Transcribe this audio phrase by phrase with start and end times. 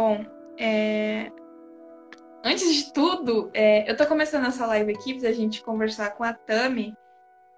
[0.00, 0.24] Bom,
[0.58, 1.30] é...
[2.42, 3.90] antes de tudo, é...
[3.90, 6.94] eu tô começando essa live aqui pra gente conversar com a Tami,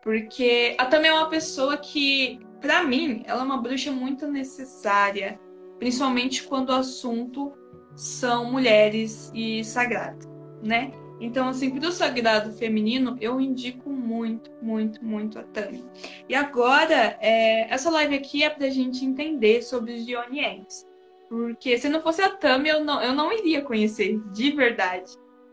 [0.02, 5.38] porque a Tami é uma pessoa que, para mim, ela é uma bruxa muito necessária,
[5.78, 7.52] principalmente quando o assunto
[7.94, 10.28] são mulheres e sagrado,
[10.64, 10.90] né?
[11.20, 15.84] Então, assim, pro sagrado feminino, eu indico muito, muito, muito a Tami.
[16.28, 20.90] E agora, é, essa live aqui é pra gente entender sobre os Dionienses.
[21.32, 25.12] Porque se não fosse a Tami, eu não, eu não iria conhecer, de verdade.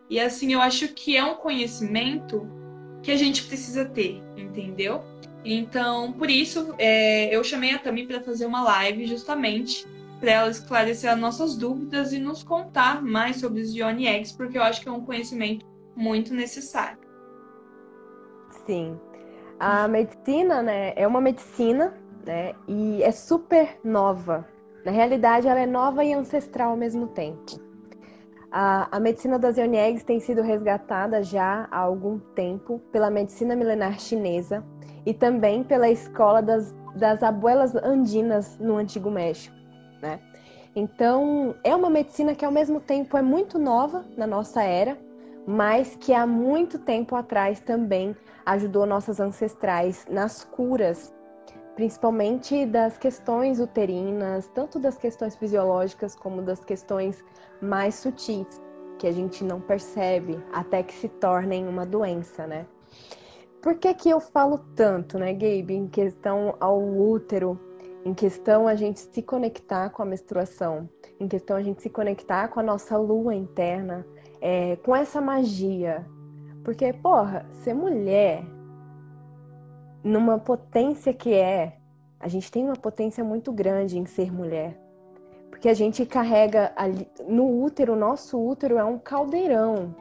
[0.10, 2.46] E assim, eu acho que é um conhecimento
[3.02, 5.02] que a gente precisa ter, entendeu?
[5.46, 9.88] Então, por isso, é, eu chamei a Tami para fazer uma live justamente
[10.20, 14.58] para ela esclarecer as nossas dúvidas e nos contar mais sobre os Dione Eggs, porque
[14.58, 17.00] eu acho que é um conhecimento muito necessário.
[18.66, 19.00] Sim.
[19.58, 24.46] A medicina, né, é uma medicina, né, e é super nova.
[24.86, 27.60] Na realidade, ela é nova e ancestral ao mesmo tempo.
[28.52, 34.00] A, a medicina das Eggs tem sido resgatada já há algum tempo pela medicina milenar
[34.00, 34.64] chinesa
[35.06, 39.56] e também pela escola das, das abuelas andinas no Antigo México,
[40.02, 40.20] né?
[40.76, 44.98] Então, é uma medicina que ao mesmo tempo é muito nova na nossa era,
[45.46, 51.14] mas que há muito tempo atrás também ajudou nossas ancestrais nas curas
[51.80, 57.24] principalmente das questões uterinas, tanto das questões fisiológicas como das questões
[57.62, 58.62] mais sutis,
[58.98, 62.66] que a gente não percebe até que se tornem uma doença, né?
[63.62, 67.58] Por que, que eu falo tanto, né, Gabe, em questão ao útero,
[68.04, 72.50] em questão a gente se conectar com a menstruação, em questão a gente se conectar
[72.50, 74.06] com a nossa lua interna,
[74.42, 76.06] é, com essa magia?
[76.62, 78.44] Porque, porra, ser mulher
[80.04, 81.78] numa potência que é,
[82.20, 84.80] a gente tem uma potência muito grande em ser mulher.
[85.50, 89.96] Porque a gente carrega ali, no útero, nosso útero é um caldeirão.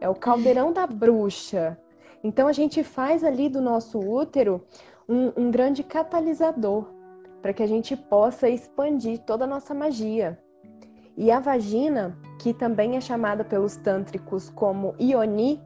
[0.00, 1.78] É o caldeirão da bruxa.
[2.22, 4.64] Então a gente faz ali do nosso útero
[5.08, 6.86] um, um grande catalisador
[7.42, 10.38] para que a gente possa expandir toda a nossa magia.
[11.16, 15.60] E a vagina, que também é chamada pelos tântricos como Ioni,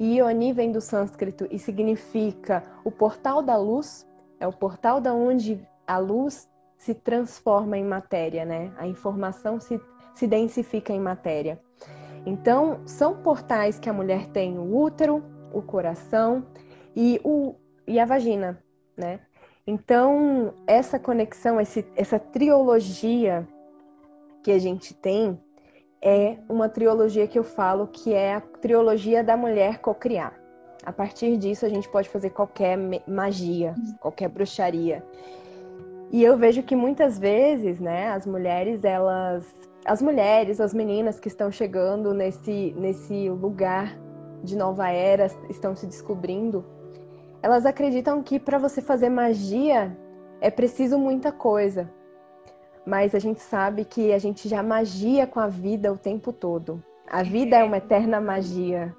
[0.00, 4.08] Ioni vem do sânscrito e significa o portal da luz,
[4.40, 8.72] é o portal da onde a luz se transforma em matéria, né?
[8.78, 9.78] A informação se,
[10.14, 11.60] se densifica em matéria.
[12.24, 15.22] Então, são portais que a mulher tem o útero,
[15.52, 16.46] o coração
[16.96, 17.54] e, o,
[17.86, 18.58] e a vagina,
[18.96, 19.20] né?
[19.66, 23.46] Então, essa conexão, esse, essa triologia
[24.42, 25.38] que a gente tem,
[26.02, 30.34] é uma trilogia que eu falo que é a trilogia da mulher cocriar.
[30.84, 35.04] A partir disso, a gente pode fazer qualquer magia, qualquer bruxaria.
[36.10, 39.54] E eu vejo que muitas vezes, né, as mulheres, elas.
[39.84, 43.98] As mulheres, as meninas que estão chegando nesse, nesse lugar
[44.42, 46.64] de nova era, estão se descobrindo,
[47.42, 49.96] elas acreditam que para você fazer magia
[50.40, 51.90] é preciso muita coisa
[52.86, 56.82] mas a gente sabe que a gente já magia com a vida o tempo todo.
[57.08, 58.94] A vida é uma eterna magia.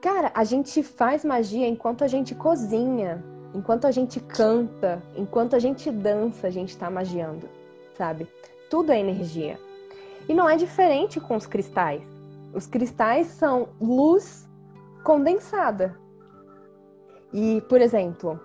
[0.00, 3.24] Cara, a gente faz magia enquanto a gente cozinha,
[3.54, 7.48] enquanto a gente canta, enquanto a gente dança, a gente está magiando,
[7.96, 8.26] sabe?
[8.68, 9.58] Tudo é energia.
[10.28, 12.02] E não é diferente com os cristais.
[12.52, 14.48] Os cristais são luz
[15.02, 15.98] condensada.
[17.32, 18.40] E, por exemplo,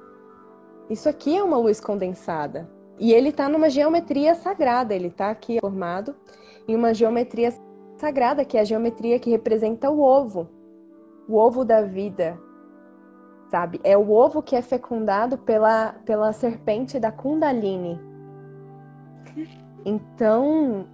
[0.89, 2.69] isso aqui é uma luz condensada.
[2.99, 6.13] E ele está numa geometria sagrada, ele está aqui formado
[6.67, 7.51] em uma geometria
[7.95, 10.49] sagrada, que é a geometria que representa o ovo,
[11.27, 12.37] o ovo da vida,
[13.49, 13.79] sabe?
[13.83, 17.99] É o ovo que é fecundado pela, pela serpente da Kundalini.
[19.85, 20.85] Então,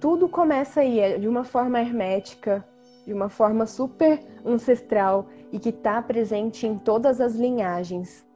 [0.00, 2.66] tudo começa aí, é de uma forma hermética,
[3.06, 8.26] de uma forma super ancestral e que está presente em todas as linhagens,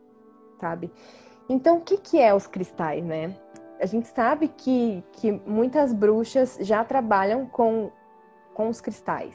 [0.61, 0.91] sabe?
[1.49, 3.35] Então, o que, que é os cristais, né?
[3.81, 7.91] A gente sabe que, que muitas bruxas já trabalham com,
[8.53, 9.35] com os cristais,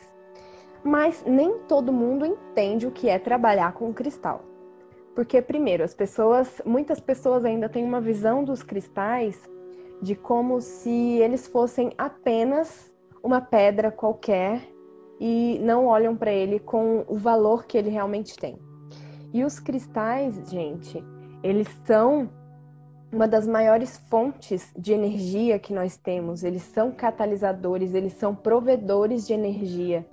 [0.84, 4.42] mas nem todo mundo entende o que é trabalhar com cristal.
[5.16, 9.50] Porque, primeiro, as pessoas, muitas pessoas ainda têm uma visão dos cristais
[10.02, 12.92] de como se eles fossem apenas
[13.24, 14.62] uma pedra qualquer
[15.20, 18.60] e não olham para ele com o valor que ele realmente tem.
[19.32, 21.04] E os cristais, gente,
[21.44, 22.30] eles são
[23.12, 26.44] uma das maiores fontes de energia que nós temos.
[26.44, 30.06] Eles são catalisadores, eles são provedores de energia.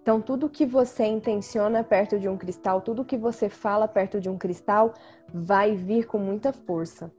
[0.00, 4.30] Então, tudo que você intenciona perto de um cristal, tudo que você fala perto de
[4.30, 4.94] um cristal,
[5.34, 7.12] vai vir com muita força.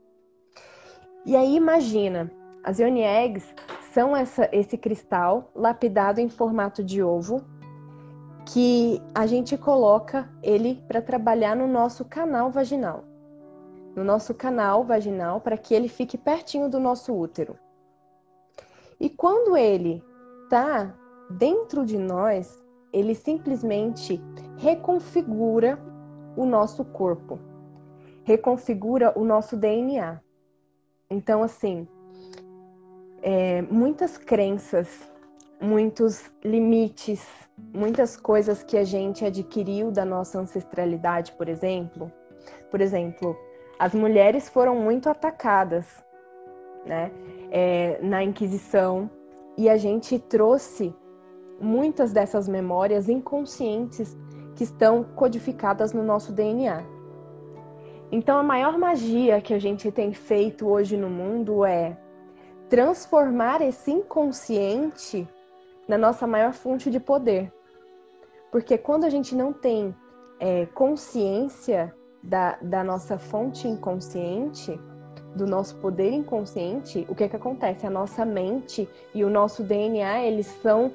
[1.26, 2.32] E aí, imagina,
[2.64, 3.54] as Ioni Eggs
[3.92, 7.44] são essa, esse cristal lapidado em formato de ovo
[8.46, 13.04] que a gente coloca ele para trabalhar no nosso canal vaginal.
[13.98, 17.58] No nosso canal vaginal, para que ele fique pertinho do nosso útero.
[19.00, 20.00] E quando ele
[20.44, 20.94] está
[21.28, 24.22] dentro de nós, ele simplesmente
[24.56, 25.80] reconfigura
[26.36, 27.40] o nosso corpo,
[28.22, 30.20] reconfigura o nosso DNA.
[31.10, 31.88] Então, assim,
[33.20, 35.10] é, muitas crenças,
[35.60, 37.26] muitos limites,
[37.74, 42.12] muitas coisas que a gente adquiriu da nossa ancestralidade, por exemplo.
[42.70, 43.36] Por exemplo,
[43.78, 45.86] as mulheres foram muito atacadas,
[46.84, 47.12] né,
[47.50, 49.10] é, na Inquisição,
[49.56, 50.94] e a gente trouxe
[51.60, 54.16] muitas dessas memórias inconscientes
[54.54, 56.84] que estão codificadas no nosso DNA.
[58.10, 61.96] Então, a maior magia que a gente tem feito hoje no mundo é
[62.68, 65.28] transformar esse inconsciente
[65.86, 67.52] na nossa maior fonte de poder.
[68.50, 69.94] Porque quando a gente não tem
[70.40, 74.78] é, consciência da, da nossa fonte inconsciente,
[75.34, 77.86] do nosso poder inconsciente, o que é que acontece?
[77.86, 80.92] A nossa mente e o nosso DNA, eles são,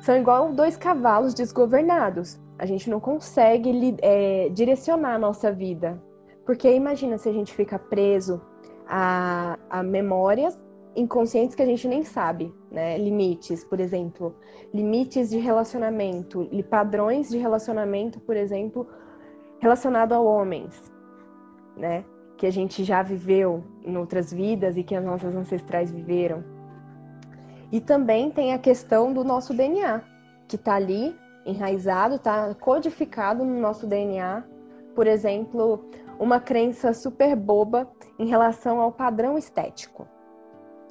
[0.00, 2.38] são igual dois cavalos desgovernados.
[2.58, 6.02] A gente não consegue é, direcionar a nossa vida.
[6.44, 8.40] Porque imagina se a gente fica preso
[8.88, 10.58] a, a memórias
[10.96, 12.98] inconscientes que a gente nem sabe, né?
[12.98, 14.34] Limites, por exemplo,
[14.74, 18.88] limites de relacionamento, padrões de relacionamento, por exemplo,
[19.60, 20.92] relacionado a homens,
[21.76, 22.04] né?
[22.36, 26.44] Que a gente já viveu em outras vidas e que as nossas ancestrais viveram.
[27.70, 30.02] E também tem a questão do nosso DNA,
[30.46, 31.14] que está ali
[31.44, 34.44] enraizado, está codificado no nosso DNA.
[34.94, 35.84] Por exemplo,
[36.18, 37.88] uma crença super boba
[38.18, 40.06] em relação ao padrão estético.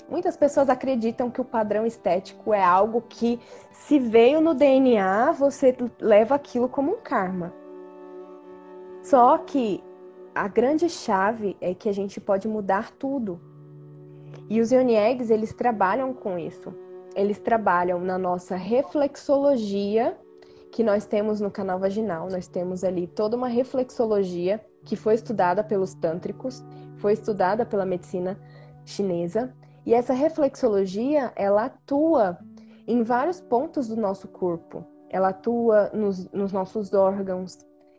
[0.10, 3.40] Muitas pessoas acreditam que o padrão estético é algo que,
[3.72, 7.54] se veio no DNA, você leva aquilo como um karma.
[9.10, 9.82] Só que
[10.36, 13.40] a grande chave é que a gente pode mudar tudo.
[14.50, 16.74] E os Yoniegs, eles trabalham com isso.
[17.16, 20.18] Eles trabalham na nossa reflexologia
[20.74, 22.28] que nós temos no canal vaginal.
[22.30, 26.62] Nós temos ali toda uma reflexologia que foi estudada pelos tântricos,
[26.98, 28.38] foi estudada pela medicina
[28.84, 29.56] chinesa
[29.86, 32.38] e essa reflexologia, ela atua
[32.86, 34.84] em vários pontos do nosso corpo.
[35.10, 37.58] Ela atua nos, nos nossos órgãos,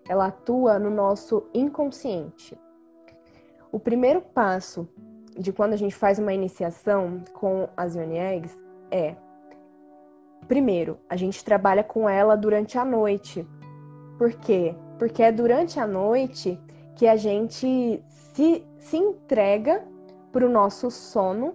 [0.09, 2.59] ela atua no nosso inconsciente.
[3.71, 4.89] O primeiro passo
[5.39, 8.59] de quando a gente faz uma iniciação com as Yoni Eggs
[8.91, 9.15] é
[10.49, 13.47] primeiro, a gente trabalha com ela durante a noite.
[14.17, 14.75] Por quê?
[14.99, 16.59] Porque é durante a noite
[16.97, 19.85] que a gente se, se entrega
[20.33, 21.55] para o nosso sono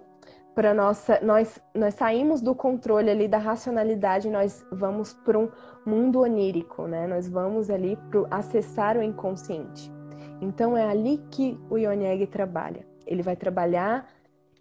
[0.54, 5.48] para nossa nós nós saímos do controle ali da racionalidade nós vamos para um
[5.84, 7.06] mundo onírico né?
[7.06, 9.92] Nós vamos ali para acessar o inconsciente.
[10.40, 12.86] Então é ali que o Yonieg trabalha.
[13.06, 14.08] Ele vai trabalhar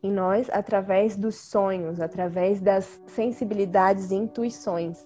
[0.02, 5.06] em nós através dos sonhos através das sensibilidades e intuições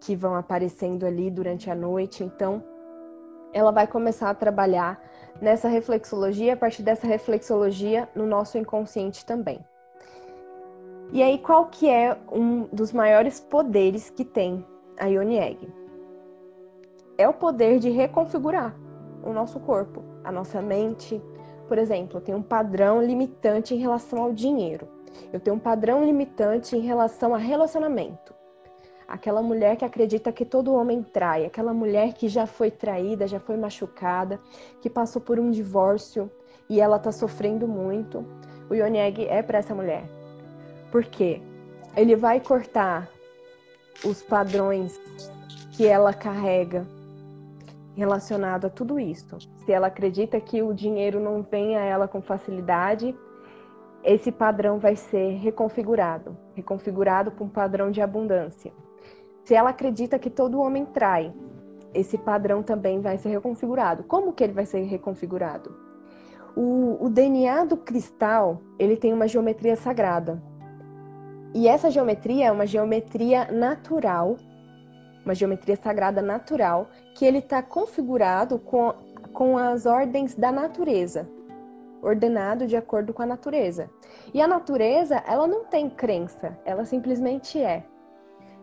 [0.00, 2.24] que vão aparecendo ali durante a noite.
[2.24, 2.62] Então
[3.52, 5.02] ela vai começar a trabalhar
[5.40, 9.64] nessa reflexologia, a partir dessa reflexologia no nosso inconsciente também.
[11.12, 14.64] E aí, qual que é um dos maiores poderes que tem
[14.96, 15.68] a Ione Egg?
[17.18, 18.76] É o poder de reconfigurar
[19.24, 21.20] o nosso corpo, a nossa mente.
[21.66, 24.86] Por exemplo, eu tenho um padrão limitante em relação ao dinheiro.
[25.32, 28.32] Eu tenho um padrão limitante em relação a relacionamento.
[29.08, 33.40] Aquela mulher que acredita que todo homem trai, aquela mulher que já foi traída, já
[33.40, 34.40] foi machucada,
[34.80, 36.30] que passou por um divórcio
[36.68, 38.24] e ela está sofrendo muito.
[38.70, 40.19] O Yonieg é para essa mulher
[40.90, 41.40] porque
[41.96, 43.08] ele vai cortar
[44.04, 44.98] os padrões
[45.72, 46.86] que ela carrega
[47.96, 49.38] relacionado a tudo isso.
[49.64, 53.14] Se ela acredita que o dinheiro não vem a ela com facilidade,
[54.02, 58.72] esse padrão vai ser reconfigurado, reconfigurado para um padrão de abundância.
[59.44, 61.32] Se ela acredita que todo homem trai,
[61.92, 64.04] esse padrão também vai ser reconfigurado.
[64.04, 65.74] Como que ele vai ser reconfigurado?
[66.56, 70.42] O, o DNA do cristal ele tem uma geometria sagrada.
[71.52, 74.36] E essa geometria é uma geometria natural,
[75.24, 78.94] uma geometria sagrada natural, que ele está configurado com,
[79.32, 81.28] com as ordens da natureza,
[82.02, 83.90] ordenado de acordo com a natureza.
[84.32, 87.84] E a natureza, ela não tem crença, ela simplesmente é.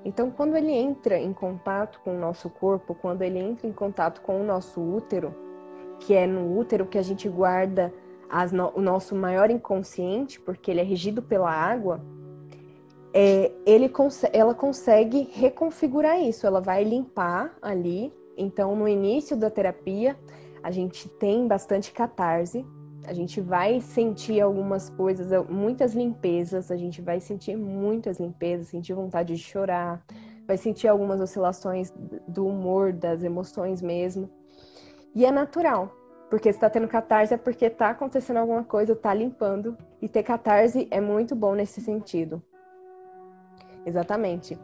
[0.06, 4.22] Então, quando ele entra em contato com o nosso corpo, quando ele entra em contato
[4.22, 5.36] com o nosso útero,
[6.00, 7.94] que é no útero que a gente guarda
[8.54, 12.02] no, o nosso maior inconsciente, porque ele é regido pela água,
[13.20, 13.92] é, ele
[14.32, 16.46] ela consegue reconfigurar isso.
[16.46, 18.14] Ela vai limpar ali.
[18.38, 20.16] Então, no início da terapia,
[20.62, 22.64] a gente tem bastante catarse.
[23.08, 26.70] A gente vai sentir algumas coisas, muitas limpezas.
[26.70, 30.06] A gente vai sentir muitas limpezas, sentir vontade de chorar,
[30.46, 31.92] vai sentir algumas oscilações
[32.28, 34.30] do humor, das emoções mesmo.
[35.16, 35.92] E é natural,
[36.30, 39.76] porque se tá tendo catarse é porque tá acontecendo alguma coisa, tá limpando.
[40.00, 42.44] E ter catarse é muito bom nesse sentido.
[43.88, 44.60] Exatamente.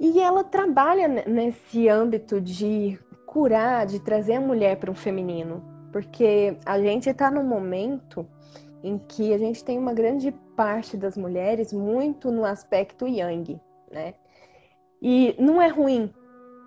[0.00, 5.62] E ela trabalha nesse âmbito de curar, de trazer a mulher para o feminino,
[5.92, 8.26] porque a gente está num momento
[8.82, 13.60] em que a gente tem uma grande parte das mulheres muito no aspecto yang,
[13.90, 14.14] né?
[15.02, 16.10] E não é ruim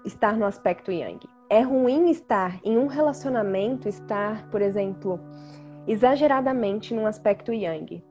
[0.05, 1.19] estar no aspecto yang.
[1.49, 5.19] É ruim estar em um relacionamento, estar, por exemplo,
[5.87, 8.03] exageradamente no aspecto yang,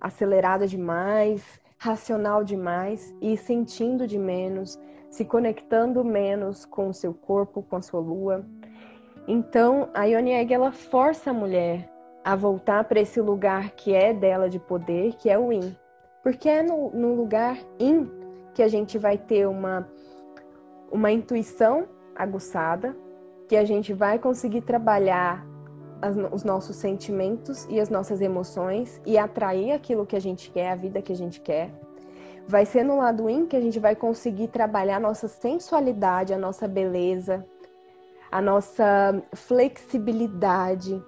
[0.00, 4.78] acelerada demais, racional demais e sentindo de menos,
[5.10, 8.44] se conectando menos com o seu corpo, com a sua lua.
[9.28, 11.90] Então, a Ione Egg, ela força a mulher
[12.24, 15.76] a voltar para esse lugar que é dela de poder, que é o Yin.
[16.22, 18.10] Porque é no, no lugar Yin
[18.54, 19.88] que a gente vai ter uma,
[20.90, 22.96] uma intuição aguçada,
[23.48, 25.46] que a gente vai conseguir trabalhar
[26.00, 30.70] as, os nossos sentimentos e as nossas emoções e atrair aquilo que a gente quer,
[30.70, 31.70] a vida que a gente quer.
[32.48, 36.38] Vai ser no lado yin que a gente vai conseguir trabalhar a nossa sensualidade, a
[36.38, 37.44] nossa beleza,
[38.30, 41.02] a nossa flexibilidade,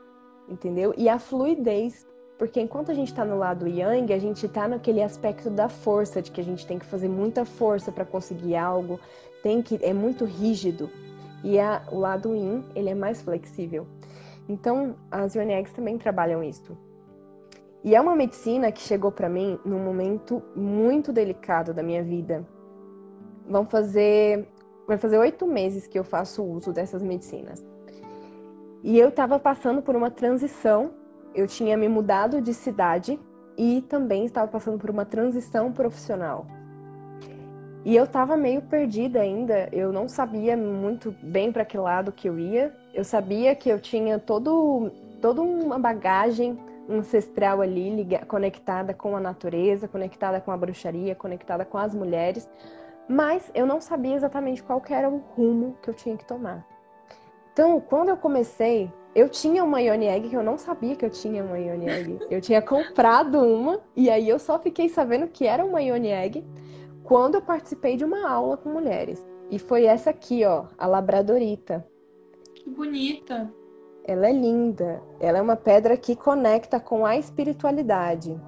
[0.48, 0.92] entendeu?
[0.96, 2.06] E a fluidez.
[2.36, 6.22] Porque enquanto a gente está no lado yang, a gente está naquele aspecto da força,
[6.22, 8.98] de que a gente tem que fazer muita força para conseguir algo,
[9.42, 10.88] tem que é muito rígido.
[11.42, 13.86] E a, o lado yin, ele é mais flexível.
[14.48, 16.76] Então, as UNEGs também trabalham isso.
[17.84, 22.44] E é uma medicina que chegou para mim num momento muito delicado da minha vida.
[23.46, 24.48] Vão fazer,
[24.86, 27.64] vai fazer oito meses que eu faço uso dessas medicinas.
[28.82, 30.92] E eu estava passando por uma transição.
[31.34, 33.18] Eu tinha me mudado de cidade
[33.56, 36.46] e também estava passando por uma transição profissional.
[37.84, 42.28] E eu estava meio perdida ainda, eu não sabia muito bem para que lado que
[42.28, 42.74] eu ia.
[42.94, 44.90] Eu sabia que eu tinha todo,
[45.20, 51.64] toda uma bagagem ancestral ali liga, conectada com a natureza, conectada com a bruxaria, conectada
[51.64, 52.48] com as mulheres,
[53.08, 56.66] mas eu não sabia exatamente qual era o rumo que eu tinha que tomar.
[57.52, 61.10] Então, quando eu comecei, eu tinha uma Ione Egg que eu não sabia que eu
[61.10, 62.18] tinha uma Ione Egg.
[62.30, 66.44] Eu tinha comprado uma e aí eu só fiquei sabendo que era uma Ione Egg
[67.02, 69.24] quando eu participei de uma aula com mulheres.
[69.50, 71.84] E foi essa aqui, ó, a labradorita.
[72.68, 73.52] Bonita.
[74.04, 75.02] Ela é linda.
[75.20, 78.38] Ela é uma pedra que conecta com a espiritualidade.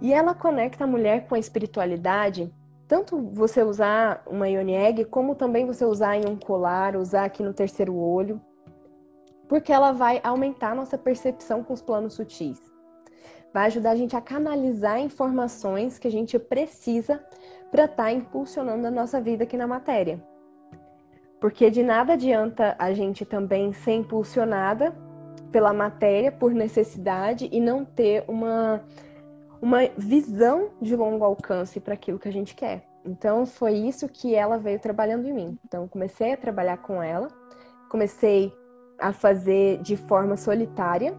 [0.00, 2.52] E ela conecta a mulher com a espiritualidade,
[2.86, 7.42] tanto você usar uma Ione Egg, como também você usar em um colar, usar aqui
[7.42, 8.40] no terceiro olho,
[9.48, 12.68] porque ela vai aumentar a nossa percepção com os planos sutis
[13.52, 17.24] vai ajudar a gente a canalizar informações que a gente precisa
[17.70, 20.22] para estar tá impulsionando a nossa vida aqui na matéria.
[21.40, 24.94] Porque de nada adianta a gente também ser impulsionada
[25.52, 28.82] pela matéria por necessidade e não ter uma,
[29.62, 32.84] uma visão de longo alcance para aquilo que a gente quer.
[33.04, 35.58] Então foi isso que ela veio trabalhando em mim.
[35.64, 37.28] Então comecei a trabalhar com ela,
[37.88, 38.52] comecei
[38.98, 41.16] a fazer de forma solitária,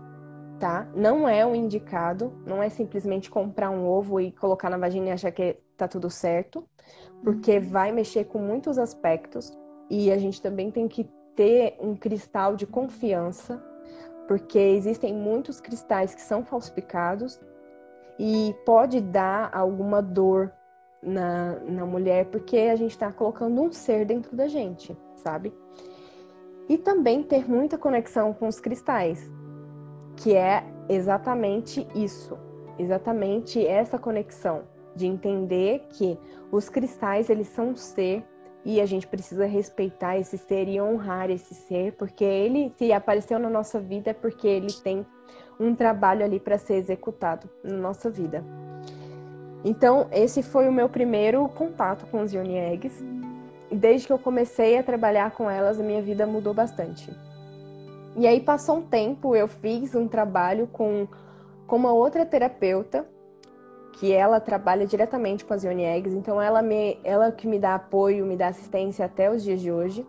[0.60, 0.88] tá?
[0.94, 5.12] Não é o indicado, não é simplesmente comprar um ovo e colocar na vagina e
[5.12, 6.68] achar que tá tudo certo,
[7.24, 9.58] porque vai mexer com muitos aspectos
[9.90, 13.64] e a gente também tem que ter um cristal de confiança,
[14.28, 17.40] porque existem muitos cristais que são falsificados
[18.20, 20.52] e pode dar alguma dor
[21.02, 25.54] na, na mulher, porque a gente está colocando um ser dentro da gente, sabe?
[26.68, 29.32] E também ter muita conexão com os cristais,
[30.18, 32.38] que é exatamente isso,
[32.78, 34.64] exatamente essa conexão
[34.96, 36.20] de entender que
[36.52, 38.24] os cristais eles são um ser
[38.66, 43.40] e a gente precisa respeitar esse ser e honrar esse ser, porque ele se apareceu
[43.40, 45.06] na nossa vida é porque ele tem
[45.60, 48.44] um trabalho ali para ser executado na nossa vida.
[49.64, 53.04] Então, esse foi o meu primeiro contato com os Yoni Eggs.
[53.72, 57.12] Desde que eu comecei a trabalhar com elas, a minha vida mudou bastante.
[58.16, 61.08] E aí passou um tempo, eu fiz um trabalho com,
[61.68, 63.06] com uma outra terapeuta,
[64.00, 67.76] que ela trabalha diretamente com as Ione Eggs, então ela, me, ela que me dá
[67.76, 70.08] apoio, me dá assistência até os dias de hoje.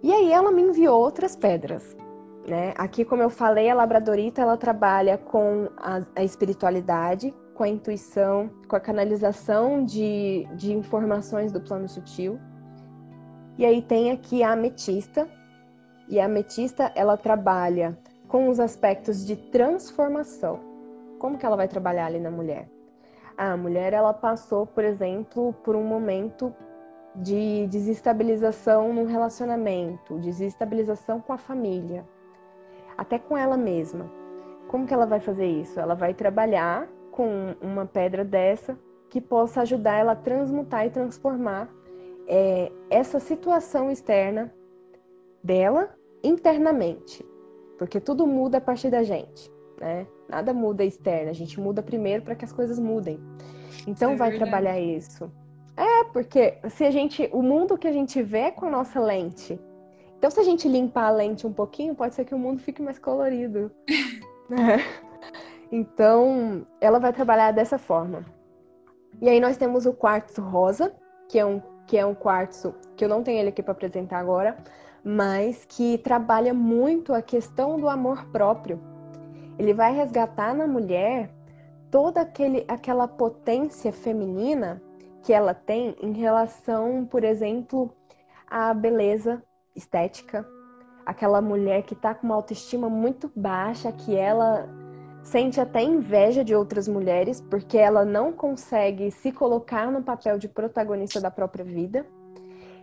[0.00, 1.96] E aí ela me enviou outras pedras.
[2.46, 2.72] Né?
[2.76, 8.48] Aqui, como eu falei, a labradorita ela trabalha com a, a espiritualidade, com a intuição,
[8.68, 12.38] com a canalização de, de informações do plano sutil.
[13.58, 15.28] E aí tem aqui a ametista.
[16.08, 20.73] E a ametista, ela trabalha com os aspectos de transformação.
[21.24, 22.68] Como que ela vai trabalhar ali na mulher?
[23.34, 26.54] A mulher, ela passou, por exemplo, por um momento
[27.16, 32.06] de desestabilização no relacionamento, desestabilização com a família,
[32.98, 34.12] até com ela mesma.
[34.68, 35.80] Como que ela vai fazer isso?
[35.80, 38.78] Ela vai trabalhar com uma pedra dessa
[39.08, 41.70] que possa ajudar ela a transmutar e transformar
[42.28, 44.52] é, essa situação externa
[45.42, 45.88] dela
[46.22, 47.24] internamente,
[47.78, 49.50] porque tudo muda a partir da gente,
[49.80, 50.06] né?
[50.28, 53.20] Nada muda externa, a gente muda primeiro para que as coisas mudem.
[53.86, 54.50] Então é vai verdade.
[54.50, 55.30] trabalhar isso.
[55.76, 59.00] É, porque se a gente, o mundo que a gente vê é com a nossa
[59.00, 59.58] lente.
[60.18, 62.80] Então se a gente limpar a lente um pouquinho, pode ser que o mundo fique
[62.80, 63.70] mais colorido.
[64.50, 65.04] é.
[65.70, 68.24] Então, ela vai trabalhar dessa forma.
[69.20, 70.94] E aí nós temos o quartzo rosa,
[71.28, 74.18] que é um, que é um quartzo que eu não tenho ele aqui para apresentar
[74.18, 74.56] agora,
[75.04, 78.80] mas que trabalha muito a questão do amor próprio.
[79.58, 81.30] Ele vai resgatar na mulher
[81.90, 84.82] toda aquele, aquela potência feminina
[85.22, 87.90] que ela tem em relação, por exemplo,
[88.48, 89.42] à beleza
[89.74, 90.46] estética.
[91.06, 94.68] Aquela mulher que está com uma autoestima muito baixa, que ela
[95.22, 100.48] sente até inveja de outras mulheres porque ela não consegue se colocar no papel de
[100.48, 102.06] protagonista da própria vida,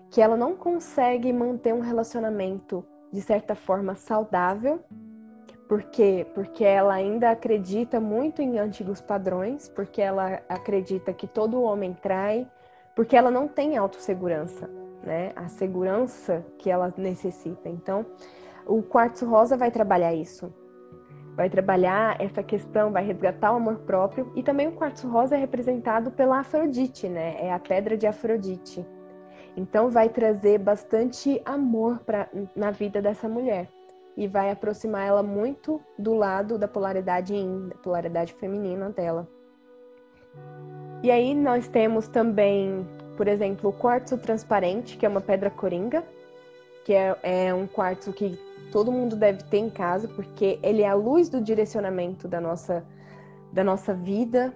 [0.09, 4.79] que ela não consegue manter um relacionamento de certa forma saudável,
[5.71, 11.93] porque porque ela ainda acredita muito em antigos padrões, porque ela acredita que todo homem
[11.93, 12.45] trai,
[12.93, 14.69] porque ela não tem autossegurança,
[15.01, 15.31] né?
[15.33, 17.69] A segurança que ela necessita.
[17.69, 18.05] Então,
[18.67, 20.53] o quartzo rosa vai trabalhar isso
[21.33, 24.29] vai trabalhar essa questão, vai resgatar o amor próprio.
[24.35, 27.37] E também o quartzo rosa é representado pela Afrodite, né?
[27.39, 28.85] É a pedra de Afrodite.
[29.55, 33.69] Então vai trazer bastante amor pra, na vida dessa mulher
[34.15, 39.27] e vai aproximar ela muito do lado da polaridade yin, da polaridade feminina dela.
[41.03, 46.03] E aí nós temos também, por exemplo, o quartzo transparente, que é uma pedra coringa,
[46.85, 48.37] que é, é um quartzo que
[48.71, 52.85] todo mundo deve ter em casa, porque ele é a luz do direcionamento da nossa,
[53.51, 54.53] da nossa vida.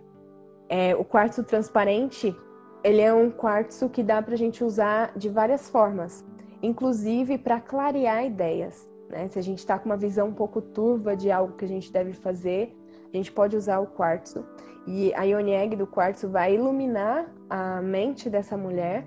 [0.69, 2.35] É, o quartzo transparente,
[2.83, 6.23] ele é um quartzo que dá para a gente usar de várias formas,
[6.61, 8.87] inclusive para clarear ideias.
[9.09, 9.27] Né?
[9.29, 11.91] Se a gente está com uma visão um pouco turva de algo que a gente
[11.91, 12.75] deve fazer,
[13.13, 14.45] a gente pode usar o quartzo.
[14.87, 19.05] E a Ionieg do quartzo vai iluminar a mente dessa mulher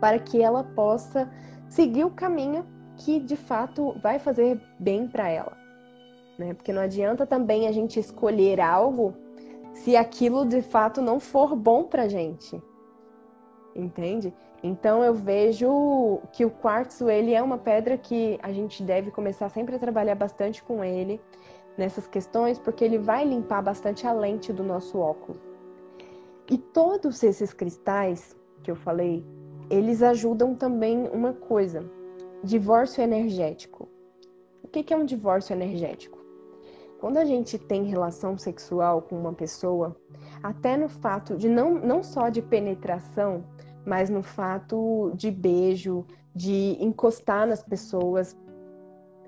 [0.00, 1.30] para que ela possa
[1.68, 5.56] seguir o caminho que de fato vai fazer bem para ela.
[6.38, 6.54] Né?
[6.54, 9.14] Porque não adianta também a gente escolher algo
[9.72, 12.62] se aquilo de fato não for bom para gente.
[13.74, 14.32] Entende?
[14.66, 19.50] Então eu vejo que o quartzo ele é uma pedra que a gente deve começar
[19.50, 21.20] sempre a trabalhar bastante com ele
[21.76, 25.38] nessas questões, porque ele vai limpar bastante a lente do nosso óculos.
[26.50, 29.22] E todos esses cristais que eu falei,
[29.68, 31.84] eles ajudam também uma coisa,
[32.42, 33.86] Divórcio energético.
[34.62, 36.18] O que é um divórcio energético?
[37.00, 39.94] Quando a gente tem relação sexual com uma pessoa,
[40.42, 43.44] até no fato de não, não só de penetração,
[43.84, 48.36] mas no fato de beijo, de encostar nas pessoas,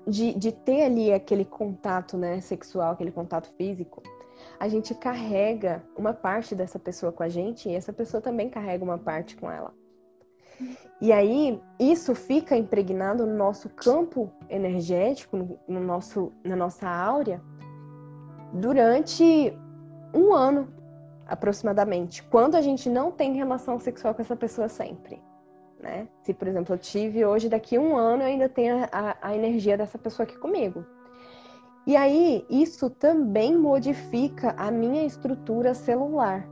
[0.07, 4.01] de, de ter ali aquele contato né, sexual, aquele contato físico,
[4.59, 8.83] a gente carrega uma parte dessa pessoa com a gente e essa pessoa também carrega
[8.83, 9.73] uma parte com ela.
[10.99, 17.39] E aí, isso fica impregnado no nosso campo energético, no nosso, na nossa áurea,
[18.53, 19.53] durante
[20.13, 20.67] um ano,
[21.27, 25.21] aproximadamente, quando a gente não tem relação sexual com essa pessoa sempre.
[25.79, 26.07] Né?
[26.23, 29.35] Se, por exemplo, eu tive hoje, daqui a um ano, eu ainda tenho a, a
[29.35, 30.85] energia dessa pessoa aqui comigo.
[31.85, 36.47] E aí, isso também modifica a minha estrutura celular.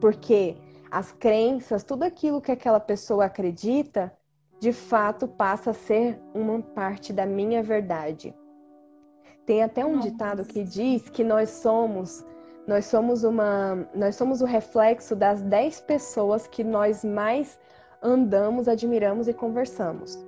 [0.00, 0.56] Porque
[0.90, 4.12] as crenças, tudo aquilo que aquela pessoa acredita,
[4.60, 8.34] de fato passa a ser uma parte da minha verdade.
[9.44, 10.10] Tem até um Nossa.
[10.10, 12.24] ditado que diz que nós somos
[12.66, 17.58] nós somos uma nós somos o reflexo das dez pessoas que nós mais
[18.02, 20.24] andamos, admiramos e conversamos.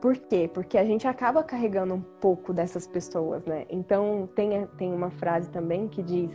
[0.00, 0.50] Por quê?
[0.52, 3.64] Porque a gente acaba carregando um pouco dessas pessoas, né?
[3.70, 6.30] Então tem, tem uma frase também que diz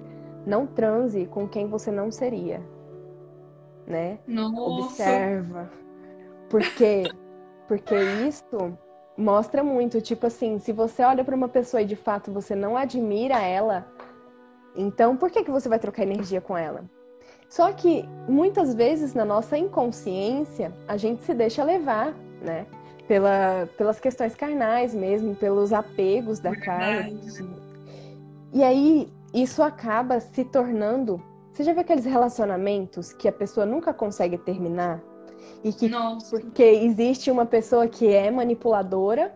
[0.46, 2.62] não transe com quem você não seria,
[3.86, 4.20] né?
[4.28, 4.86] Nossa.
[4.86, 5.70] Observa.
[6.50, 7.04] Porque,
[7.68, 7.96] porque
[8.28, 8.76] isso
[9.16, 12.76] mostra muito, tipo assim, se você olha para uma pessoa e de fato você não
[12.76, 13.86] admira ela,
[14.80, 16.86] Então, por que, que você vai trocar energia com ela?
[17.50, 22.66] Só que muitas vezes na nossa inconsciência a gente se deixa levar, né?
[23.08, 27.20] Pela, pelas questões carnais mesmo, pelos apegos da carne.
[28.54, 31.22] E aí isso acaba se tornando.
[31.52, 35.02] Você já viu aqueles relacionamentos que a pessoa nunca consegue terminar?
[35.64, 36.40] E que Nossa.
[36.40, 39.36] porque existe uma pessoa que é manipuladora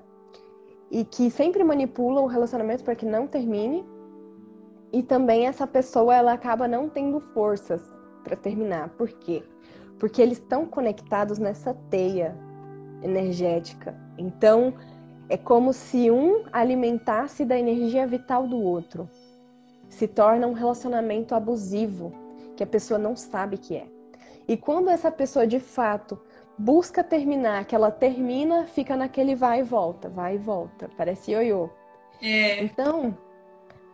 [0.90, 3.84] e que sempre manipula o relacionamento para que não termine.
[4.94, 7.82] E também essa pessoa ela acaba não tendo forças
[8.24, 8.90] para terminar.
[8.90, 9.44] Por quê?
[10.00, 12.38] Porque eles estão conectados nessa teia
[13.02, 13.96] energética.
[14.18, 14.76] Então,
[15.28, 19.10] é como se um alimentasse da energia vital do outro.
[19.90, 22.14] Se torna um relacionamento abusivo
[22.56, 23.88] que a pessoa não sabe que é.
[24.48, 26.20] E quando essa pessoa de fato
[26.58, 31.70] busca terminar, que ela termina, fica naquele vai e volta, vai e volta, parece ioiô.
[32.22, 32.64] É.
[32.64, 33.18] Então,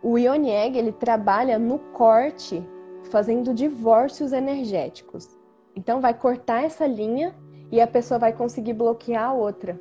[0.02, 2.66] o Ionieg, ele trabalha no corte,
[3.10, 5.38] fazendo divórcios energéticos.
[5.76, 7.34] Então, vai cortar essa linha
[7.70, 9.78] e a pessoa vai conseguir bloquear a outra.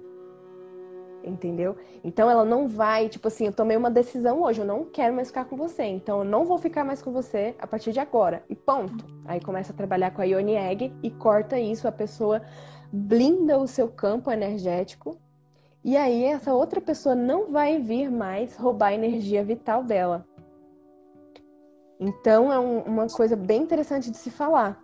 [1.23, 1.75] Entendeu?
[2.03, 5.27] Então ela não vai, tipo assim, eu tomei uma decisão hoje, eu não quero mais
[5.27, 8.43] ficar com você, então eu não vou ficar mais com você a partir de agora.
[8.49, 9.05] E ponto.
[9.25, 12.41] Aí começa a trabalhar com a Ioni Egg e corta isso, a pessoa
[12.91, 15.17] blinda o seu campo energético.
[15.89, 20.23] E aí essa outra pessoa não vai vir mais roubar a energia vital dela.
[21.99, 24.79] Então é um, uma coisa bem interessante de se falar.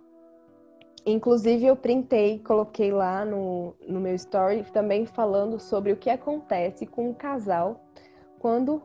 [1.06, 6.84] Inclusive, eu printei, coloquei lá no, no meu story também falando sobre o que acontece
[6.86, 7.84] com um casal
[8.40, 8.82] quando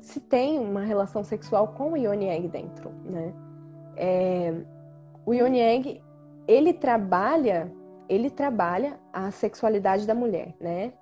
[0.00, 3.32] se tem uma relação sexual com o Yoni Egg dentro, né?
[3.96, 4.52] É,
[5.24, 6.02] o Yoni Egg,
[6.48, 7.72] ele trabalha,
[8.08, 10.94] ele trabalha a sexualidade da mulher, né?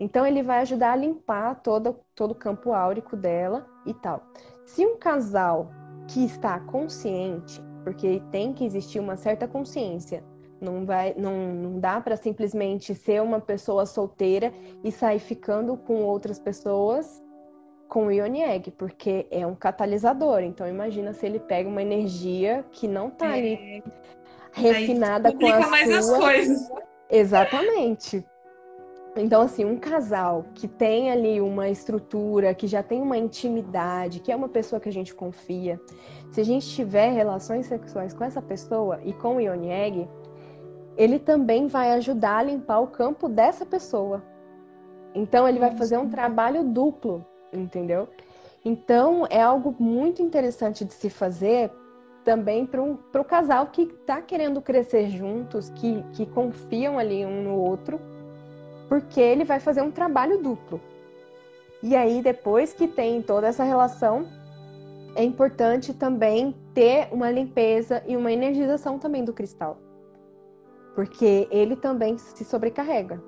[0.00, 4.24] Então ele vai ajudar a limpar todo, todo o campo áurico dela e tal.
[4.64, 5.70] Se um casal
[6.08, 10.22] que está consciente porque tem que existir uma certa consciência.
[10.60, 14.52] Não, vai, não, não dá para simplesmente ser uma pessoa solteira
[14.84, 17.22] e sair ficando com outras pessoas
[17.88, 20.40] com o Ionieg, porque é um catalisador.
[20.40, 23.38] Então imagina se ele pega uma energia que não está é.
[23.38, 23.84] ali
[24.52, 25.98] refinada com a mais sua.
[25.98, 26.70] as coisas.
[27.10, 28.24] Exatamente.
[29.16, 34.30] Então, assim, um casal que tem ali uma estrutura, que já tem uma intimidade, que
[34.30, 35.80] é uma pessoa que a gente confia,
[36.30, 40.08] se a gente tiver relações sexuais com essa pessoa e com o Ionieg,
[40.96, 44.22] ele também vai ajudar a limpar o campo dessa pessoa.
[45.12, 48.08] Então, ele vai fazer um trabalho duplo, entendeu?
[48.64, 51.72] Então, é algo muito interessante de se fazer
[52.22, 57.56] também para o casal que está querendo crescer juntos, que, que confiam ali um no
[57.56, 58.00] outro
[58.90, 60.80] porque ele vai fazer um trabalho duplo.
[61.80, 64.26] E aí, depois que tem toda essa relação,
[65.14, 69.78] é importante também ter uma limpeza e uma energização também do cristal.
[70.96, 73.22] Porque ele também se sobrecarrega.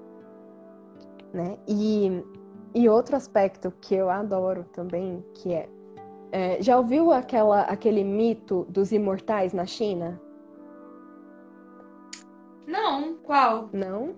[1.32, 1.56] Né?
[1.68, 2.24] E,
[2.74, 5.68] e outro aspecto que eu adoro também, que é,
[6.32, 10.20] é já ouviu aquela, aquele mito dos imortais na China?
[12.66, 13.70] Não, qual?
[13.72, 14.16] Não?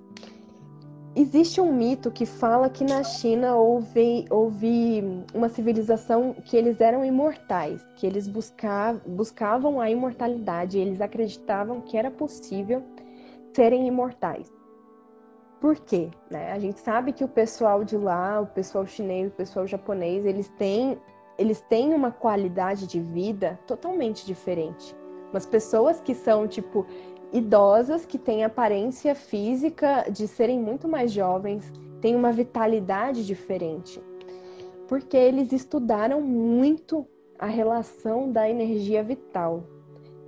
[1.16, 5.00] Existe um mito que fala que na China houve, houve
[5.32, 11.96] uma civilização que eles eram imortais, que eles busca, buscavam a imortalidade, eles acreditavam que
[11.96, 12.82] era possível
[13.54, 14.52] serem imortais.
[15.60, 16.10] Por quê?
[16.28, 16.50] Né?
[16.50, 20.48] A gente sabe que o pessoal de lá, o pessoal chinês, o pessoal japonês, eles
[20.58, 20.98] têm,
[21.38, 24.96] eles têm uma qualidade de vida totalmente diferente.
[25.30, 26.84] Umas pessoas que são, tipo,
[27.34, 31.70] idosas que têm aparência física de serem muito mais jovens,
[32.00, 34.00] têm uma vitalidade diferente.
[34.86, 37.04] Porque eles estudaram muito
[37.36, 39.64] a relação da energia vital,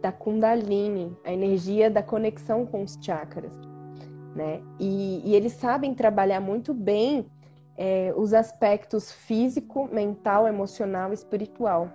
[0.03, 3.53] da Kundalini, a energia da conexão com os chakras.
[4.35, 4.61] Né?
[4.81, 7.25] E, e eles sabem trabalhar muito bem
[7.77, 11.89] é, os aspectos físico, mental, emocional e espiritual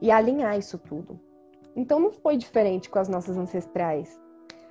[0.00, 1.18] e alinhar isso tudo.
[1.74, 4.24] Então não foi diferente com as nossas ancestrais.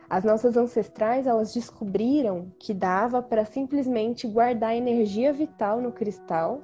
[0.09, 6.61] As nossas ancestrais, elas descobriram que dava para simplesmente guardar energia vital no cristal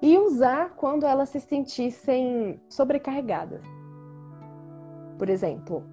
[0.00, 3.62] e usar quando elas se sentissem sobrecarregadas.
[5.18, 5.84] Por exemplo,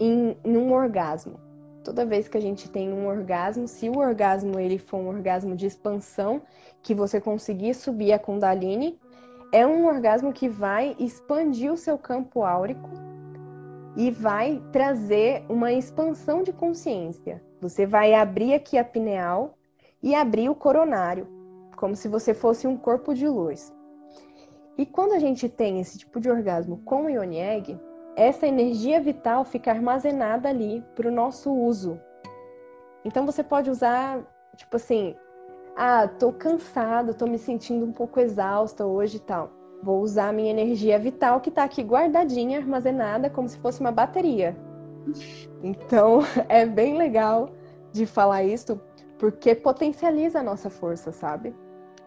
[0.00, 1.38] em, em um orgasmo.
[1.84, 5.56] Toda vez que a gente tem um orgasmo, se o orgasmo ele for um orgasmo
[5.56, 6.42] de expansão,
[6.82, 8.98] que você conseguir subir a Kundalini,
[9.52, 13.09] é um orgasmo que vai expandir o seu campo áurico
[13.96, 17.42] e vai trazer uma expansão de consciência.
[17.60, 19.54] Você vai abrir aqui a pineal
[20.02, 21.26] e abrir o coronário,
[21.76, 23.74] como se você fosse um corpo de luz.
[24.78, 27.78] E quando a gente tem esse tipo de orgasmo com o Egg,
[28.16, 32.00] essa energia vital fica armazenada ali para o nosso uso.
[33.04, 34.22] Então você pode usar,
[34.56, 35.14] tipo assim,
[35.76, 39.50] ah, tô cansado, tô me sentindo um pouco exausta hoje e tal.
[39.82, 43.90] Vou usar a minha energia vital que tá aqui guardadinha, armazenada, como se fosse uma
[43.90, 44.56] bateria.
[45.62, 47.50] Então, é bem legal
[47.92, 48.80] de falar isso,
[49.18, 51.54] porque potencializa a nossa força, sabe?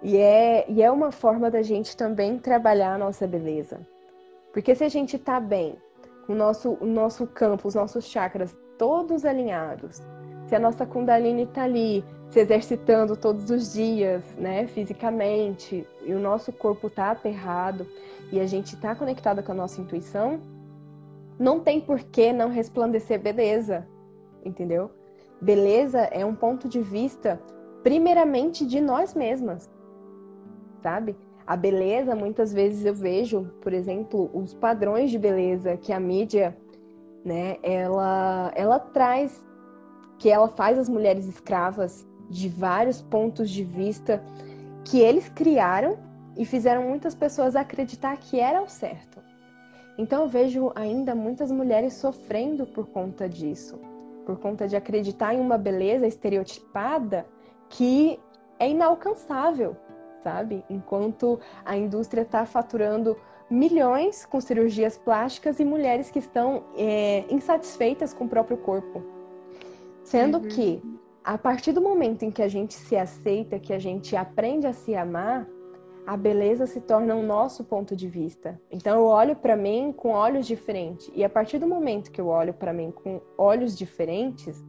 [0.02, 3.80] E é, e é uma forma da gente também trabalhar a nossa beleza.
[4.52, 5.76] Porque se a gente tá bem,
[6.28, 10.02] o nosso, o nosso campo, os nossos chakras todos alinhados,
[10.46, 12.04] se a nossa Kundalini está ali
[12.34, 17.86] se exercitando todos os dias, né, fisicamente, e o nosso corpo está aterrado
[18.32, 20.40] e a gente está conectada com a nossa intuição,
[21.38, 23.88] não tem por que não resplandecer beleza,
[24.44, 24.90] entendeu?
[25.40, 27.40] Beleza é um ponto de vista,
[27.84, 29.70] primeiramente, de nós mesmas,
[30.82, 31.16] sabe?
[31.46, 36.58] A beleza, muitas vezes eu vejo, por exemplo, os padrões de beleza que a mídia,
[37.24, 39.46] né, ela, ela traz,
[40.18, 44.22] que ela faz as mulheres escravas de vários pontos de vista
[44.84, 45.98] que eles criaram
[46.36, 49.22] e fizeram muitas pessoas acreditar que era o certo.
[49.98, 53.80] Então eu vejo ainda muitas mulheres sofrendo por conta disso,
[54.26, 57.26] por conta de acreditar em uma beleza estereotipada
[57.70, 58.20] que
[58.60, 59.78] é inalcançável,
[60.24, 60.64] sabe?
[60.70, 63.16] Enquanto a indústria está faturando
[63.50, 69.04] milhões com cirurgias plásticas e mulheres que estão é, insatisfeitas com o próprio corpo.
[70.04, 70.48] Sendo uhum.
[70.48, 70.82] que,
[71.24, 74.74] a partir do momento em que a gente se aceita, que a gente aprende a
[74.74, 75.48] se amar,
[76.06, 78.60] a beleza se torna o nosso ponto de vista.
[78.70, 81.10] Então eu olho para mim com olhos diferentes.
[81.16, 84.62] E a partir do momento que eu olho para mim com olhos diferentes,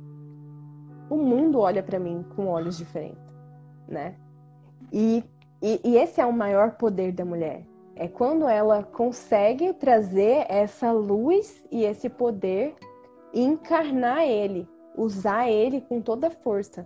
[1.11, 3.23] o mundo olha para mim com olhos diferentes,
[3.89, 4.15] né?
[4.93, 5.25] E
[5.67, 7.65] e, e esse é o maior poder da mulher.
[7.97, 12.75] É quando ela consegue trazer essa luz e esse poder
[13.33, 16.85] e encarnar ele, usar ele com toda a força.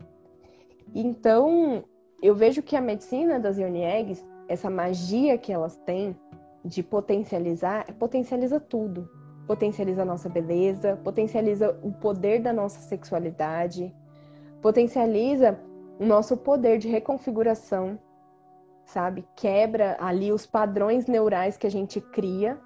[0.94, 1.84] Então,
[2.22, 6.16] eu vejo que a medicina das Ioni Eggs, essa magia que elas têm
[6.64, 9.08] de potencializar, potencializa tudo.
[9.46, 13.94] Potencializa a nossa beleza, potencializa o poder da nossa sexualidade,
[14.60, 15.58] potencializa
[15.98, 17.98] o nosso poder de reconfiguração,
[18.84, 19.26] sabe?
[19.34, 22.58] Quebra ali os padrões neurais que a gente cria,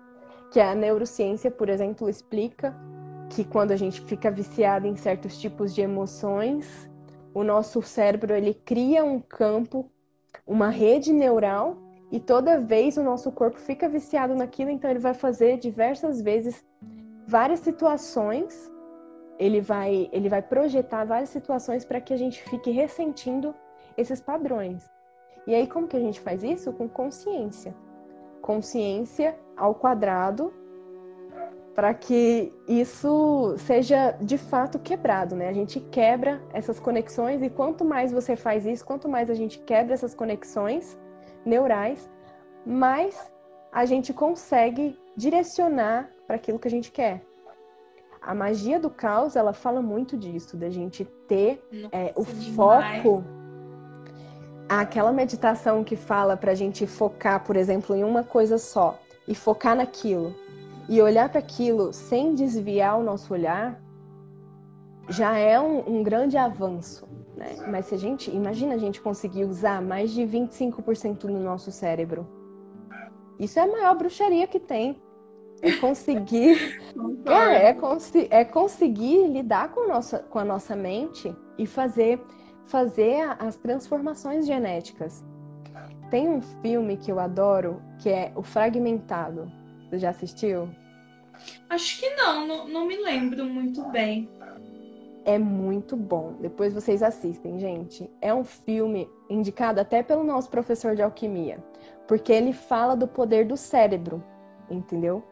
[0.50, 2.74] que a neurociência, por exemplo, explica
[3.32, 6.90] que quando a gente fica viciado em certos tipos de emoções,
[7.32, 9.90] o nosso cérebro ele cria um campo,
[10.46, 11.78] uma rede neural
[12.10, 16.62] e toda vez o nosso corpo fica viciado naquilo, então ele vai fazer diversas vezes
[17.26, 18.70] várias situações,
[19.38, 23.54] ele vai ele vai projetar várias situações para que a gente fique ressentindo
[23.96, 24.90] esses padrões.
[25.46, 26.72] E aí, como que a gente faz isso?
[26.72, 27.74] Com consciência.
[28.42, 30.52] Consciência ao quadrado,
[31.74, 35.48] para que isso seja de fato quebrado, né?
[35.48, 39.58] A gente quebra essas conexões e quanto mais você faz isso, quanto mais a gente
[39.60, 40.98] quebra essas conexões
[41.46, 42.10] neurais,
[42.66, 43.30] mais
[43.72, 47.22] a gente consegue direcionar para aquilo que a gente quer.
[48.20, 52.54] A magia do caos, ela fala muito disso, da gente ter Nossa, é, o demais.
[53.02, 53.24] foco
[54.68, 59.34] aquela meditação que fala para a gente focar, por exemplo, em uma coisa só e
[59.34, 60.34] focar naquilo
[60.88, 63.80] e olhar para aquilo sem desviar o nosso olhar,
[65.08, 67.08] já é um, um grande avanço.
[67.36, 67.56] Né?
[67.68, 72.26] Mas se a gente, imagina a gente conseguir usar mais de 25% do nosso cérebro.
[73.38, 75.00] Isso é a maior bruxaria que tem.
[75.60, 76.80] É conseguir,
[77.26, 82.20] é, é, é conseguir lidar com, nossa, com a nossa mente e fazer
[82.66, 85.24] fazer as transformações genéticas.
[86.10, 89.50] Tem um filme que eu adoro, que é O Fragmentado.
[89.92, 90.70] Você já assistiu?
[91.68, 94.26] Acho que não, não, não me lembro muito bem.
[95.22, 96.32] É muito bom.
[96.40, 98.10] Depois vocês assistem, gente.
[98.22, 101.62] É um filme indicado até pelo nosso professor de alquimia,
[102.08, 104.24] porque ele fala do poder do cérebro,
[104.70, 105.22] entendeu?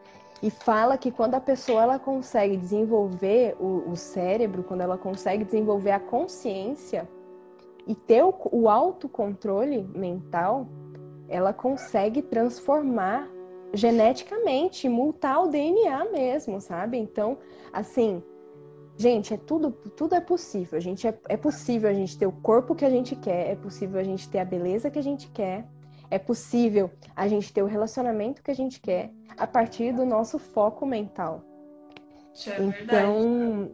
[0.43, 5.43] E fala que quando a pessoa ela consegue desenvolver o, o cérebro, quando ela consegue
[5.43, 7.09] desenvolver a consciência,
[7.87, 10.67] e ter o, o autocontrole mental,
[11.27, 13.27] ela consegue transformar
[13.73, 16.97] geneticamente, multar o DNA mesmo, sabe?
[16.97, 17.37] Então,
[17.71, 18.21] assim,
[18.97, 20.77] gente, é tudo, tudo é possível.
[20.77, 23.55] A gente é, é possível a gente ter o corpo que a gente quer, é
[23.55, 25.65] possível a gente ter a beleza que a gente quer,
[26.09, 30.37] é possível a gente ter o relacionamento que a gente quer a partir do nosso
[30.37, 31.43] foco mental.
[32.47, 33.71] É então,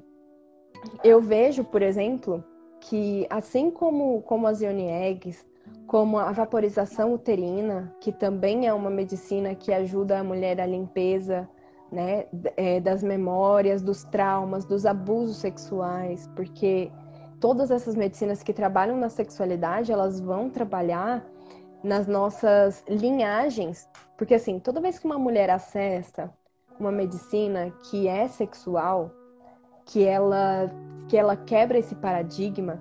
[1.04, 2.44] eu vejo, por exemplo,
[2.82, 5.44] que assim como, como as Ioni Eggs,
[5.86, 11.48] como a vaporização uterina, que também é uma medicina que ajuda a mulher à limpeza
[11.92, 12.26] né,
[12.58, 16.92] é, das memórias, dos traumas, dos abusos sexuais, porque
[17.40, 21.26] todas essas medicinas que trabalham na sexualidade, elas vão trabalhar
[21.84, 26.30] nas nossas linhagens, porque assim, toda vez que uma mulher acessa
[26.80, 29.12] uma medicina que é sexual,
[29.86, 30.70] que ela
[31.08, 32.78] que ela quebra esse paradigma,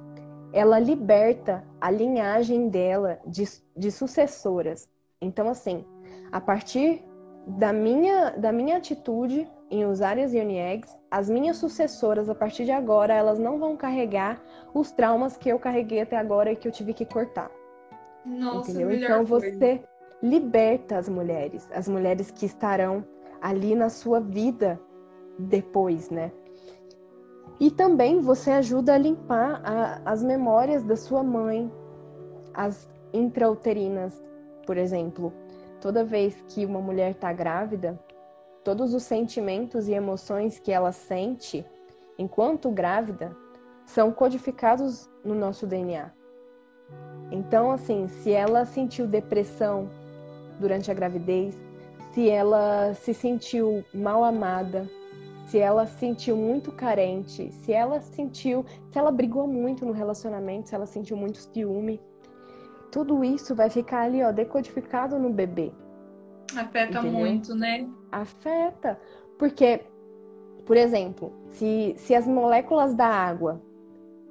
[0.56, 3.44] ela liberta a linhagem dela de,
[3.76, 4.88] de sucessoras.
[5.20, 5.84] Então, assim,
[6.32, 7.04] a partir
[7.46, 12.64] da minha, da minha atitude em usar as Yoni Eggs, as minhas sucessoras, a partir
[12.64, 14.42] de agora, elas não vão carregar
[14.72, 17.50] os traumas que eu carreguei até agora e que eu tive que cortar.
[18.24, 18.90] Nossa, entendeu?
[18.92, 19.82] Então você
[20.22, 23.04] liberta as mulheres, as mulheres que estarão
[23.42, 24.80] ali na sua vida
[25.38, 26.32] depois, né?
[27.58, 31.72] E também você ajuda a limpar a, as memórias da sua mãe,
[32.52, 34.22] as intrauterinas,
[34.66, 35.32] por exemplo.
[35.80, 37.98] Toda vez que uma mulher está grávida,
[38.64, 41.64] todos os sentimentos e emoções que ela sente
[42.18, 43.34] enquanto grávida
[43.84, 46.10] são codificados no nosso DNA.
[47.30, 49.88] Então, assim, se ela sentiu depressão
[50.58, 51.56] durante a gravidez,
[52.12, 54.88] se ela se sentiu mal amada,
[55.46, 60.68] se ela se sentiu muito carente, se ela sentiu, se ela brigou muito no relacionamento,
[60.68, 62.00] se ela sentiu muito ciúme,
[62.90, 65.72] tudo isso vai ficar ali, ó, decodificado no bebê.
[66.56, 67.12] Afeta Entendeu?
[67.12, 67.88] muito, né?
[68.10, 68.98] Afeta.
[69.38, 69.82] Porque,
[70.64, 73.62] por exemplo, se, se as moléculas da água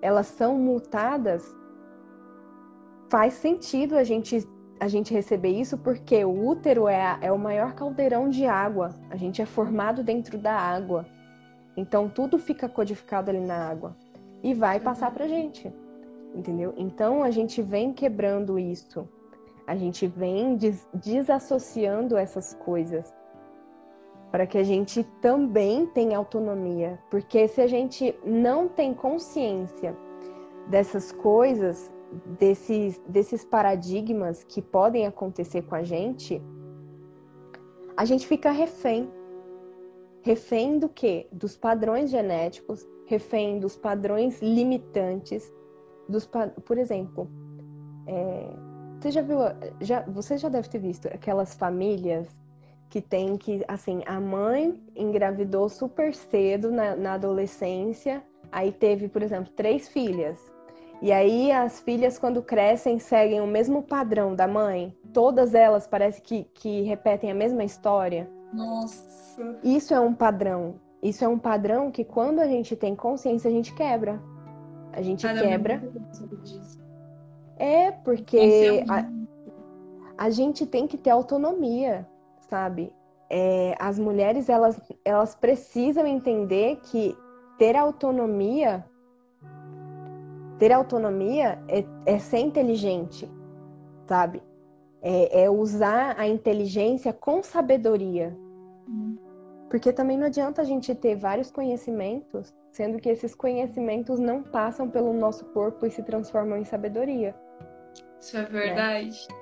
[0.02, 1.56] elas são mutadas,
[3.10, 4.46] faz sentido a gente
[4.80, 8.94] a gente receber isso porque o útero é, a, é o maior caldeirão de água.
[9.10, 11.06] A gente é formado dentro da água.
[11.78, 13.96] Então tudo fica codificado ali na água
[14.44, 15.72] e vai passar pra gente.
[16.34, 16.74] Entendeu?
[16.78, 19.08] Então a gente vem quebrando isso.
[19.66, 23.14] A gente vem des desassociando essas coisas
[24.32, 27.00] para que a gente também tenha autonomia.
[27.10, 29.96] Porque se a gente não tem consciência
[30.68, 31.90] dessas coisas,
[32.40, 36.42] desses, desses paradigmas que podem acontecer com a gente,
[37.98, 39.10] a gente fica refém.
[40.22, 41.28] Refém do quê?
[41.32, 45.54] Dos padrões genéticos, refém dos padrões limitantes,
[46.10, 46.30] dos,
[46.66, 47.30] por exemplo,
[48.08, 48.50] é,
[49.00, 49.38] você já viu,
[49.82, 52.28] já, você já deve ter visto aquelas famílias
[52.90, 59.22] que tem que, assim, a mãe engravidou super cedo na, na adolescência, aí teve, por
[59.22, 60.40] exemplo, três filhas.
[61.02, 64.96] E aí as filhas, quando crescem, seguem o mesmo padrão da mãe.
[65.14, 68.30] Todas elas parece que, que repetem a mesma história.
[68.54, 69.58] Nossa.
[69.64, 70.76] Isso é um padrão.
[71.04, 74.22] Isso é um padrão que quando a gente tem consciência, a gente quebra.
[74.94, 75.84] A gente quebra.
[77.58, 82.08] É, porque a, a gente tem que ter autonomia,
[82.50, 82.92] sabe?
[83.30, 87.16] É, as mulheres, elas, elas precisam entender que
[87.58, 88.84] ter autonomia
[90.58, 93.30] ter autonomia é, é ser inteligente,
[94.08, 94.42] sabe?
[95.02, 98.36] É, é, usar a inteligência com sabedoria.
[99.70, 104.90] Porque também não adianta a gente ter vários conhecimentos, sendo que esses conhecimentos não passam
[104.90, 107.36] pelo nosso corpo e se transformam em sabedoria.
[108.20, 109.28] Isso é verdade.
[109.30, 109.36] Né?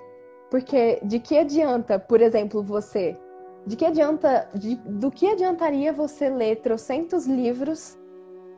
[0.49, 3.17] Porque de que adianta, por exemplo, você?
[3.65, 7.97] De que adianta, de, do que adiantaria você ler trocentos livros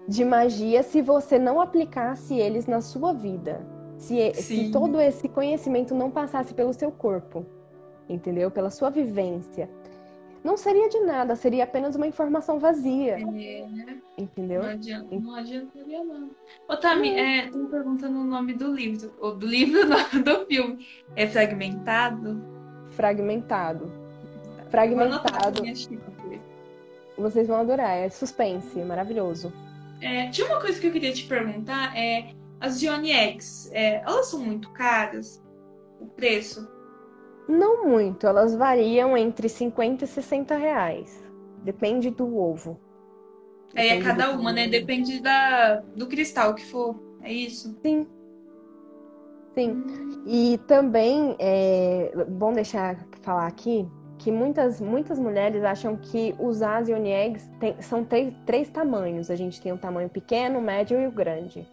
[0.08, 3.66] de magia se você não aplicasse eles na sua vida.
[3.98, 7.46] Se, se, todo esse conhecimento não passasse pelo seu corpo,
[8.10, 8.52] entendeu?
[8.52, 9.70] Pela sua vivência.
[10.44, 13.18] Não seria de nada, seria apenas uma informação vazia.
[13.18, 13.98] É, né?
[14.16, 14.62] Entendeu?
[14.62, 16.30] Não, adianta, não adiantaria nada.
[16.70, 19.80] Ô, Tami, é, tô me perguntando o nome do livro, ou do livro,
[20.24, 20.86] do filme.
[21.16, 22.40] É fragmentado?
[22.92, 23.92] Fragmentado.
[24.70, 25.64] Fragmentado.
[27.18, 29.52] Vocês vão adorar, é suspense, maravilhoso.
[30.02, 34.28] É, tinha uma coisa que eu queria te perguntar, é as Johnny Eggs, é, elas
[34.28, 35.44] são muito caras?
[36.00, 36.68] O preço?
[37.48, 41.24] Não muito, elas variam entre 50 e 60 reais.
[41.64, 42.80] Depende do ovo.
[43.76, 44.68] Aí é cada uma, né?
[44.68, 46.96] Depende da, do cristal que for.
[47.22, 47.78] É isso?
[47.82, 48.08] Sim.
[49.54, 49.72] Sim.
[49.72, 50.24] Hum.
[50.26, 53.88] E também é bom deixar falar aqui
[54.18, 59.30] que muitas, muitas mulheres acham que os Asian Eggs tem, são três, três tamanhos.
[59.30, 61.68] A gente tem o tamanho pequeno, o médio e o grande.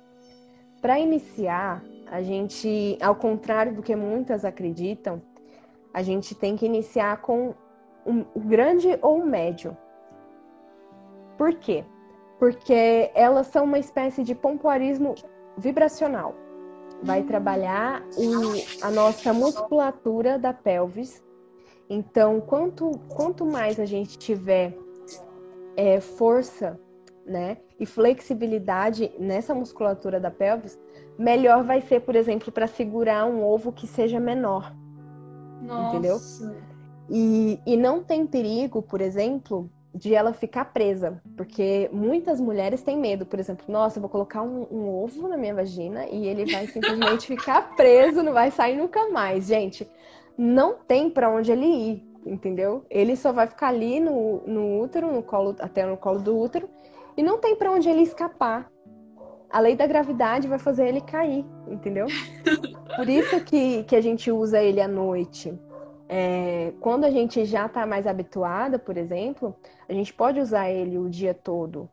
[0.81, 5.23] Para iniciar, a gente, ao contrário do que muitas acreditam,
[5.95, 7.55] a gente tem que iniciar com
[8.05, 9.77] o grande ou o médio.
[11.39, 11.85] Por quê?
[12.39, 15.15] Porque elas são uma espécie de pompoarismo
[15.57, 16.35] vibracional.
[17.03, 21.23] vai trabalhar o, a nossa musculatura da pelvis.
[21.95, 24.75] Então, quanto, quanto mais a gente tiver
[25.77, 26.81] é, força
[27.27, 30.81] né, e flexibilidade nessa musculatura da pelvis,
[31.19, 34.75] melhor vai ser, por exemplo, para segurar um ovo que seja menor.
[35.61, 35.91] Nossa.
[35.91, 36.19] Entendeu?
[37.11, 42.97] E, e não tem perigo, por exemplo, de ela ficar presa, porque muitas mulheres têm
[42.97, 46.51] medo, por exemplo, nossa, eu vou colocar um, um ovo na minha vagina e ele
[46.51, 49.45] vai simplesmente ficar preso, não vai sair nunca mais.
[49.47, 49.87] Gente,
[50.37, 52.85] não tem para onde ele ir, entendeu?
[52.91, 56.69] Ele só vai ficar ali no, no útero, no colo, até no colo do útero,
[57.17, 58.71] e não tem para onde ele escapar.
[59.51, 62.07] A lei da gravidade vai fazer ele cair, entendeu?
[62.97, 65.53] Por isso que, que a gente usa ele à noite.
[66.09, 69.57] É, quando a gente já está mais habituada, por exemplo,
[69.89, 71.89] a gente pode usar ele o dia todo,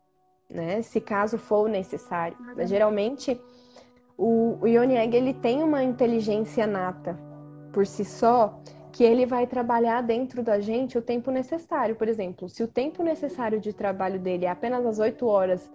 [0.50, 0.82] né?
[0.82, 2.36] Se caso for necessário.
[2.58, 3.40] Mas geralmente
[4.18, 7.18] o, o Yoni Egg, ele tem uma inteligência nata
[7.72, 8.60] por si só
[8.92, 11.96] que ele vai trabalhar dentro da gente o tempo necessário.
[11.96, 15.72] Por exemplo, se o tempo necessário de trabalho dele é apenas as 8 horas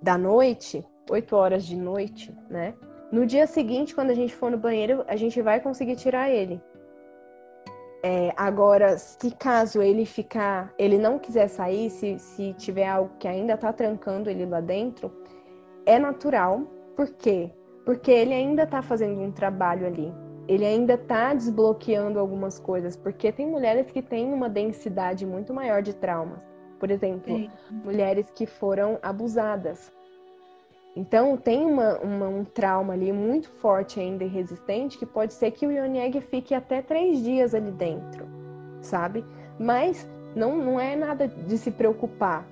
[0.00, 2.74] da noite, 8 horas de noite, né?
[3.10, 6.60] No dia seguinte, quando a gente for no banheiro, a gente vai conseguir tirar ele.
[8.02, 13.28] É, agora, se caso ele ficar, ele não quiser sair, se, se tiver algo que
[13.28, 15.12] ainda está trancando ele lá dentro,
[15.86, 16.62] é natural.
[16.96, 17.50] Por quê?
[17.84, 20.12] Porque ele ainda está fazendo um trabalho ali.
[20.48, 22.96] Ele ainda está desbloqueando algumas coisas.
[22.96, 26.40] Porque tem mulheres que têm uma densidade muito maior de traumas.
[26.78, 27.50] Por exemplo, Sim.
[27.84, 29.92] mulheres que foram abusadas.
[30.94, 35.50] Então, tem uma, uma, um trauma ali muito forte ainda e resistente que pode ser
[35.52, 38.26] que o Yonieg fique até três dias ali dentro,
[38.82, 39.24] sabe?
[39.58, 42.46] Mas não, não é nada de se preocupar.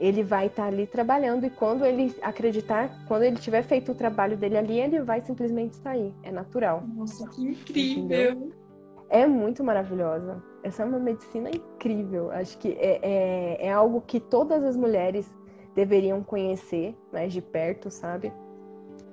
[0.00, 3.94] Ele vai estar tá ali trabalhando e quando ele acreditar, quando ele tiver feito o
[3.94, 6.12] trabalho dele ali, ele vai simplesmente sair.
[6.22, 6.82] É natural.
[6.96, 8.32] Nossa, que incrível!
[8.32, 8.52] Entendeu?
[9.10, 10.42] É muito maravilhosa.
[10.62, 12.30] Essa é uma medicina incrível.
[12.30, 15.30] Acho que é, é, é algo que todas as mulheres
[15.74, 18.32] deveriam conhecer mais de perto, sabe?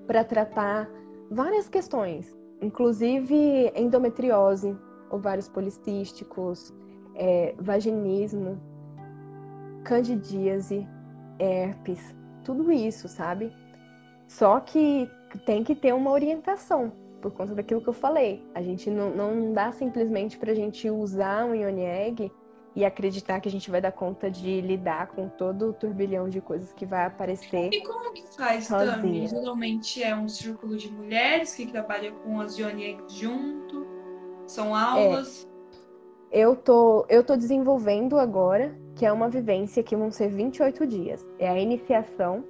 [0.05, 0.89] Para tratar
[1.29, 4.75] várias questões, inclusive endometriose,
[5.09, 6.73] ovários policísticos,
[7.15, 8.59] é, vaginismo,
[9.87, 10.85] candidíase,
[11.39, 12.13] herpes,
[12.43, 13.53] tudo isso, sabe?
[14.27, 15.09] Só que
[15.45, 18.45] tem que ter uma orientação, por conta daquilo que eu falei.
[18.53, 22.29] A gente não, não dá simplesmente para a gente usar um Ione Egg
[22.75, 26.41] e acreditar que a gente vai dar conta de lidar com todo o turbilhão de
[26.41, 27.69] coisas que vai aparecer.
[27.73, 29.25] E como que faz, Tami?
[29.25, 33.87] Geralmente é um círculo de mulheres que trabalham com as Ionieg junto?
[34.45, 35.47] São aulas?
[36.29, 36.41] É.
[36.41, 41.25] Eu tô, eu tô desenvolvendo agora, que é uma vivência que vão ser 28 dias.
[41.37, 42.43] É a iniciação.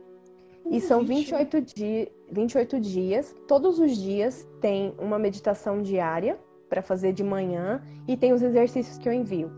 [0.69, 3.35] e são 28, di 28 dias.
[3.47, 6.37] Todos os dias tem uma meditação diária
[6.69, 9.51] para fazer de manhã e tem os exercícios que eu envio.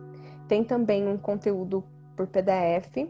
[0.48, 1.84] Tem também um conteúdo
[2.16, 3.08] por PDF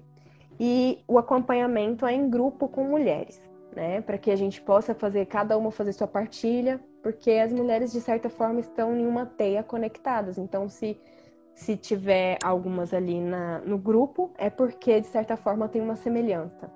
[0.60, 3.42] e o acompanhamento é em grupo com mulheres,
[3.76, 4.02] né?
[4.02, 8.02] Para que a gente possa fazer, cada uma fazer sua partilha, porque as mulheres, de
[8.02, 10.38] certa forma, estão em uma teia conectadas.
[10.38, 10.98] Então, se,
[11.60, 16.72] se tiver algumas ali na, no grupo, é porque, de certa forma, tem uma semelhança.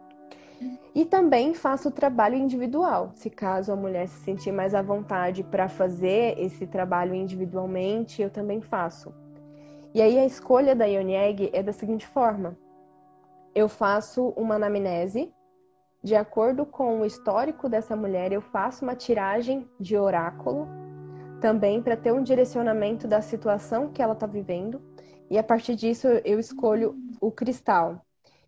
[0.94, 5.42] E também faço o trabalho individual, se caso a mulher se sentir mais à vontade
[5.42, 9.14] para fazer esse trabalho individualmente, eu também faço.
[9.94, 12.58] E aí a escolha da Ionieg é da seguinte forma:
[13.56, 15.34] eu faço uma anamnese,
[16.04, 20.68] de acordo com o histórico dessa mulher, eu faço uma tiragem de oráculo,
[21.44, 24.82] também para ter um direcionamento da situação que ela está vivendo,
[25.30, 28.02] e a partir disso eu escolho o cristal.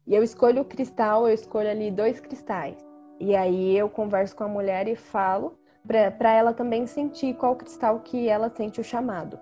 [0.08, 2.78] E eu escolho o cristal, eu escolho ali dois cristais.
[3.20, 8.00] E aí eu converso com a mulher e falo para ela também sentir qual cristal
[8.00, 9.38] que ela sente o chamado.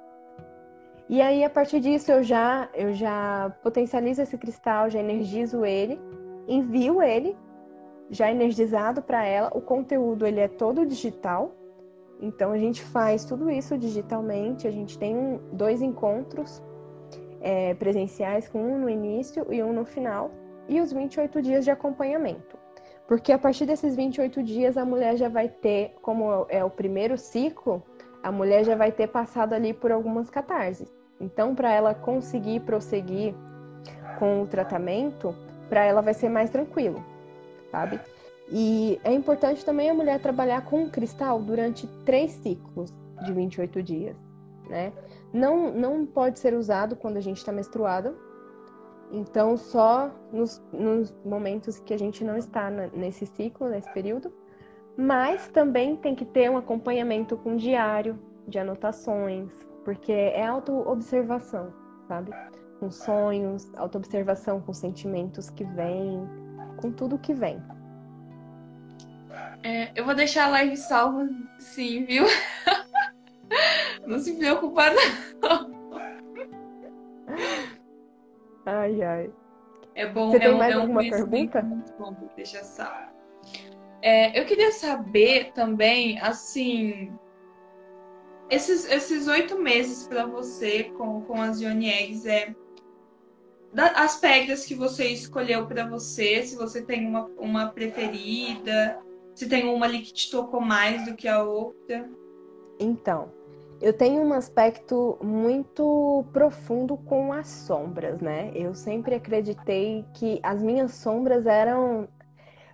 [1.07, 5.99] E aí, a partir disso, eu já, eu já potencializo esse cristal, já energizo ele,
[6.47, 7.37] envio ele
[8.09, 9.51] já energizado para ela.
[9.53, 11.53] O conteúdo ele é todo digital,
[12.23, 14.65] então a gente faz tudo isso digitalmente.
[14.65, 16.63] A gente tem um, dois encontros
[17.41, 20.31] é, presenciais, com um no início e um no final,
[20.69, 22.57] e os 28 dias de acompanhamento.
[23.09, 27.17] Porque a partir desses 28 dias a mulher já vai ter, como é o primeiro
[27.17, 27.83] ciclo,
[28.23, 30.89] a mulher já vai ter passado ali por algumas catarses.
[31.19, 33.35] Então, para ela conseguir prosseguir
[34.17, 35.35] com o tratamento,
[35.67, 37.03] para ela vai ser mais tranquilo,
[37.69, 37.99] sabe?
[38.49, 44.17] E é importante também a mulher trabalhar com cristal durante três ciclos de 28 dias,
[44.69, 44.91] né?
[45.31, 48.13] Não, não pode ser usado quando a gente está menstruada,
[49.11, 54.31] então só nos, nos, momentos que a gente não está nesse ciclo, nesse período,
[54.95, 59.49] Mas também tem que ter um acompanhamento com diário de anotações,
[59.83, 61.73] porque é auto-observação,
[62.07, 62.31] sabe?
[62.79, 66.27] Com sonhos, auto-observação com sentimentos que vêm,
[66.79, 67.59] com tudo que vem.
[69.63, 72.25] É, eu vou deixar a live salva, sim, viu?
[74.05, 75.73] Não se preocupa, não.
[78.65, 79.31] Ai, ai.
[79.95, 80.31] É bom.
[80.31, 81.61] Você é tem um, mais é um alguma pergunta?
[81.61, 83.13] Muito bom, deixa salvo.
[84.01, 87.13] É, eu queria saber também, assim,
[88.49, 92.53] esses, esses oito meses para você com, com as Yoni Eggs, é,
[93.95, 98.99] as pedras que você escolheu para você, se você tem uma, uma preferida,
[99.33, 102.09] se tem uma ali que te tocou mais do que a outra.
[102.79, 103.29] Então,
[103.81, 108.51] eu tenho um aspecto muito profundo com as sombras, né?
[108.55, 112.07] Eu sempre acreditei que as minhas sombras eram.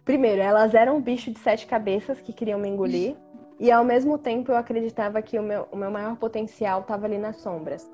[0.06, 3.16] Primeiro, elas eram um bicho de sete cabeças que queriam me engolir.
[3.60, 7.18] E ao mesmo tempo eu acreditava que o meu, o meu maior potencial estava ali
[7.18, 7.90] nas sombras.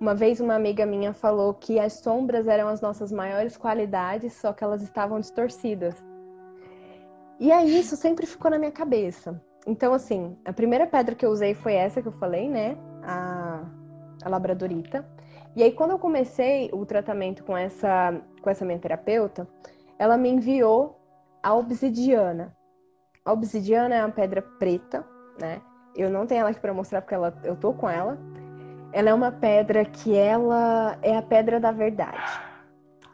[0.00, 4.52] Uma vez uma amiga minha falou que as sombras eram as nossas maiores qualidades, só
[4.52, 5.94] que elas estavam distorcidas.
[7.38, 9.40] E aí isso sempre ficou na minha cabeça.
[9.66, 12.76] Então, assim, a primeira pedra que eu usei foi essa que eu falei, né?
[13.02, 13.64] A,
[14.22, 15.04] a labradorita.
[15.54, 19.46] E aí, quando eu comecei o tratamento com essa, com essa minha terapeuta,
[19.98, 21.00] ela me enviou
[21.42, 22.56] a obsidiana.
[23.24, 25.04] A obsidiana é uma pedra preta,
[25.38, 25.60] né?
[25.96, 28.18] Eu não tenho ela aqui para mostrar porque ela, eu tô com ela.
[28.92, 32.40] Ela é uma pedra que ela é a pedra da verdade.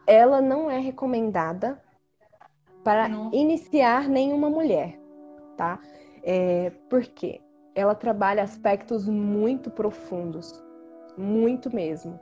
[0.07, 1.81] Ela não é recomendada
[2.83, 3.31] para não.
[3.33, 4.99] iniciar nenhuma mulher,
[5.57, 5.79] tá?
[6.23, 7.41] É, porque
[7.75, 10.63] ela trabalha aspectos muito profundos,
[11.17, 12.19] muito mesmo.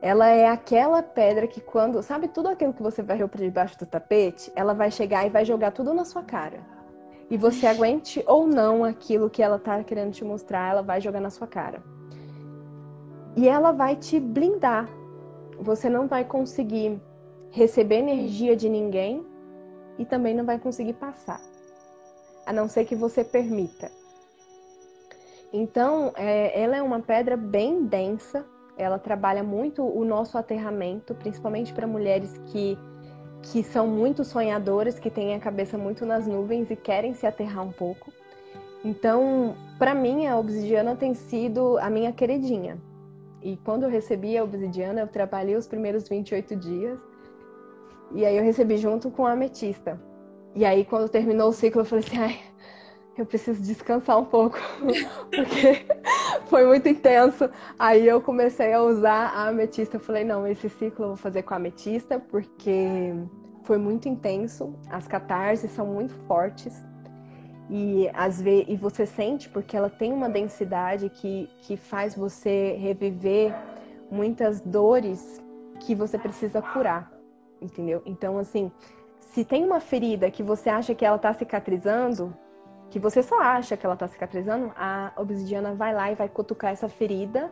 [0.00, 3.86] Ela é aquela pedra que quando, sabe tudo aquilo que você varreu para debaixo do
[3.86, 6.60] tapete, ela vai chegar e vai jogar tudo na sua cara.
[7.28, 11.20] E você aguente ou não aquilo que ela tá querendo te mostrar, ela vai jogar
[11.20, 11.82] na sua cara.
[13.36, 14.88] E ela vai te blindar.
[15.58, 17.00] Você não vai conseguir
[17.50, 19.26] receber energia de ninguém
[19.98, 21.40] e também não vai conseguir passar,
[22.44, 23.90] a não ser que você permita.
[25.52, 28.44] Então, é, ela é uma pedra bem densa,
[28.76, 32.76] ela trabalha muito o nosso aterramento, principalmente para mulheres que,
[33.42, 37.64] que são muito sonhadoras, que têm a cabeça muito nas nuvens e querem se aterrar
[37.64, 38.12] um pouco.
[38.84, 42.78] Então, para mim, a obsidiana tem sido a minha queridinha.
[43.42, 47.00] E quando eu recebi a obsidiana, eu trabalhei os primeiros 28 dias
[48.14, 50.00] e aí eu recebi junto com a ametista.
[50.54, 52.40] E aí quando terminou o ciclo eu falei assim, ai,
[53.16, 54.58] eu preciso descansar um pouco,
[55.30, 55.86] porque
[56.46, 57.48] foi muito intenso.
[57.78, 59.96] Aí eu comecei a usar a ametista.
[59.96, 63.14] Eu falei, não, esse ciclo eu vou fazer com a ametista, porque
[63.64, 64.74] foi muito intenso.
[64.90, 66.84] As catarses são muito fortes.
[67.68, 72.76] E, às vezes, e você sente porque ela tem uma densidade que, que faz você
[72.78, 73.52] reviver
[74.08, 75.42] muitas dores
[75.80, 77.15] que você precisa curar
[77.60, 78.02] entendeu?
[78.04, 78.70] Então, assim,
[79.18, 82.34] se tem uma ferida que você acha que ela tá cicatrizando,
[82.90, 86.72] que você só acha que ela tá cicatrizando, a obsidiana vai lá e vai cutucar
[86.72, 87.50] essa ferida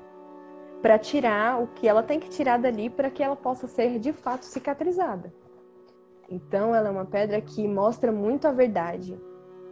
[0.80, 4.12] para tirar o que ela tem que tirar dali para que ela possa ser de
[4.12, 5.32] fato cicatrizada.
[6.28, 9.18] Então, ela é uma pedra que mostra muito a verdade.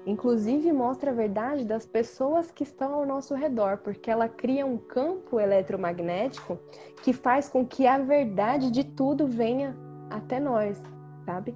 [0.04, 4.76] Inclusive, mostra a verdade das pessoas que estão ao nosso redor, porque ela cria um
[4.76, 6.58] campo eletromagnético
[7.02, 9.76] que faz com que a verdade de tudo venha
[10.16, 10.80] até nós,
[11.24, 11.54] sabe?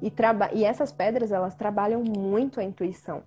[0.00, 3.22] E, traba e essas pedras, elas trabalham muito a intuição,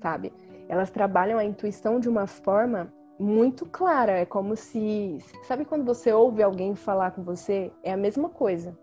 [0.00, 0.32] sabe?
[0.68, 4.12] Elas trabalham a intuição de uma forma muito clara.
[4.12, 5.18] É como se.
[5.44, 7.72] Sabe quando você ouve alguém falar com você?
[7.82, 8.76] É a mesma coisa.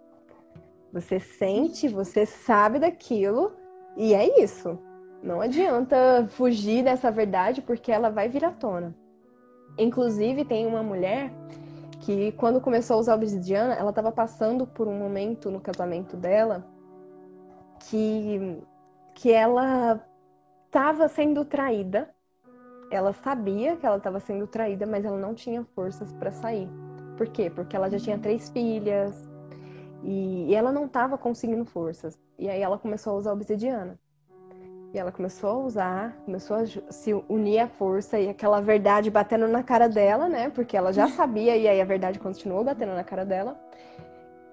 [0.92, 3.54] Você sente, você sabe daquilo
[3.98, 4.78] e é isso.
[5.22, 8.96] Não adianta fugir dessa verdade porque ela vai vir à tona.
[9.78, 11.32] Inclusive, tem uma mulher
[12.04, 16.66] que quando começou a usar obsidiana, ela estava passando por um momento no casamento dela
[17.80, 18.62] que,
[19.16, 20.06] que ela
[20.66, 22.14] estava sendo traída.
[22.92, 26.70] Ela sabia que ela estava sendo traída, mas ela não tinha forças para sair.
[27.18, 27.50] Por quê?
[27.50, 29.30] Porque ela já tinha três filhas
[30.04, 32.20] e, e ela não estava conseguindo forças.
[32.38, 33.98] E aí ela começou a usar obsidiana.
[34.94, 39.48] E ela começou a usar, começou a se unir à força e aquela verdade batendo
[39.48, 40.52] na cara dela, né?
[40.52, 43.60] Porque ela já sabia e aí a verdade continuou batendo na cara dela.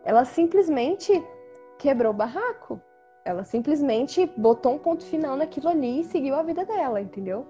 [0.03, 1.13] Ela simplesmente
[1.79, 2.81] quebrou o barraco.
[3.23, 7.47] Ela simplesmente botou um ponto final naquilo ali e seguiu a vida dela, entendeu?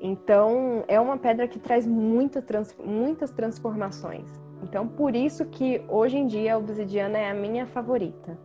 [0.00, 4.28] Então, é uma pedra que traz muita trans, muitas transformações.
[4.64, 8.36] Então, por isso que hoje em dia a obsidiana é a minha favorita,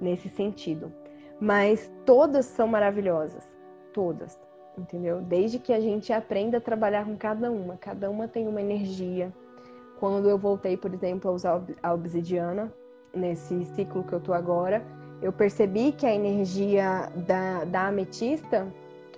[0.00, 0.90] nesse sentido.
[1.40, 3.48] Mas todas são maravilhosas,
[3.92, 4.38] todas,
[4.76, 5.22] entendeu?
[5.22, 9.32] Desde que a gente aprenda a trabalhar com cada uma, cada uma tem uma energia.
[9.98, 12.72] Quando eu voltei, por exemplo, a usar a obsidiana,
[13.14, 14.84] nesse ciclo que eu tô agora,
[15.22, 18.66] eu percebi que a energia da, da ametista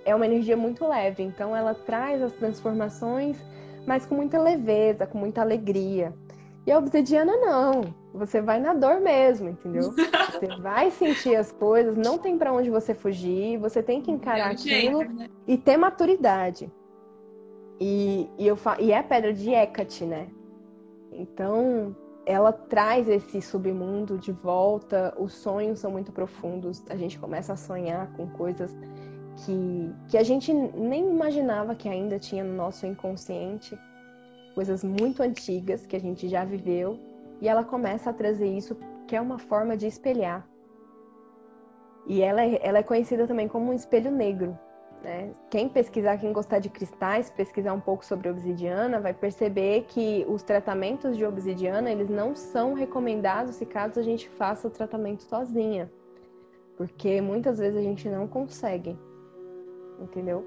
[0.04, 3.36] é uma energia muito leve, então ela traz as transformações,
[3.86, 6.12] mas com muita leveza, com muita alegria.
[6.66, 7.94] E a obsidiana não.
[8.14, 9.92] Você vai na dor mesmo, entendeu?
[10.32, 14.50] Você vai sentir as coisas, não tem para onde você fugir, você tem que encarar
[14.50, 15.28] é aquilo jeito, né?
[15.46, 16.70] e ter maturidade.
[17.80, 20.28] E, e, eu, e é a pedra de Hecate, né?
[21.12, 21.94] Então,
[22.24, 27.56] ela traz esse submundo de volta, os sonhos são muito profundos, a gente começa a
[27.56, 28.74] sonhar com coisas
[29.44, 33.78] que, que a gente nem imaginava que ainda tinha no nosso inconsciente,
[34.52, 36.98] coisas muito antigas que a gente já viveu,
[37.40, 38.76] e ela começa a trazer isso,
[39.06, 40.46] que é uma forma de espelhar.
[42.06, 44.58] E ela é, ela é conhecida também como um espelho negro.
[45.02, 45.32] Né?
[45.50, 50.42] Quem pesquisar, quem gostar de cristais, pesquisar um pouco sobre obsidiana, vai perceber que os
[50.42, 55.90] tratamentos de obsidiana eles não são recomendados se caso a gente faça o tratamento sozinha,
[56.76, 58.96] porque muitas vezes a gente não consegue
[60.02, 60.44] entendeu?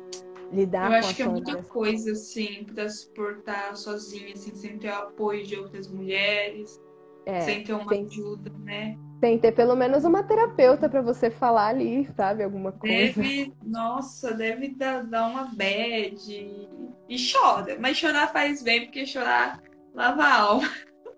[0.56, 4.90] Lidar Eu com acho que é muita coisa, assim, pra suportar sozinha, assim, sem ter
[4.90, 6.82] o apoio de outras mulheres,
[7.26, 8.98] é, sem ter uma sem, ajuda, né?
[9.20, 12.44] Sem ter pelo menos uma terapeuta para você falar ali, sabe?
[12.44, 13.22] Alguma coisa.
[13.22, 16.32] Deve, nossa, deve dar, dar uma bad.
[17.10, 19.62] E chora, mas chorar faz bem, porque chorar
[19.94, 20.70] lava a alma.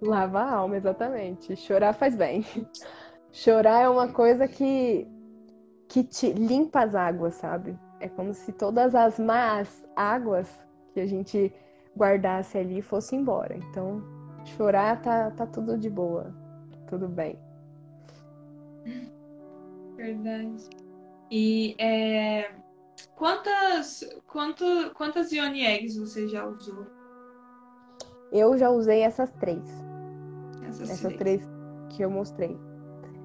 [0.01, 1.55] Lava a alma, exatamente.
[1.55, 2.43] Chorar faz bem.
[3.31, 5.07] Chorar é uma coisa que,
[5.87, 7.77] que te limpa as águas, sabe?
[7.99, 10.47] É como se todas as más águas
[10.93, 11.53] que a gente
[11.95, 13.57] guardasse ali fossem embora.
[13.57, 14.03] Então,
[14.45, 16.33] chorar tá, tá tudo de boa.
[16.87, 17.37] Tudo bem.
[19.95, 20.69] Verdade.
[21.29, 22.51] E é,
[23.15, 24.63] quantas, quanto,
[24.95, 26.85] quantas Ioni Eggs você já usou?
[28.31, 29.63] Eu já usei essas três.
[30.67, 31.41] Essas, essas três.
[31.41, 31.49] três
[31.89, 32.57] que eu mostrei.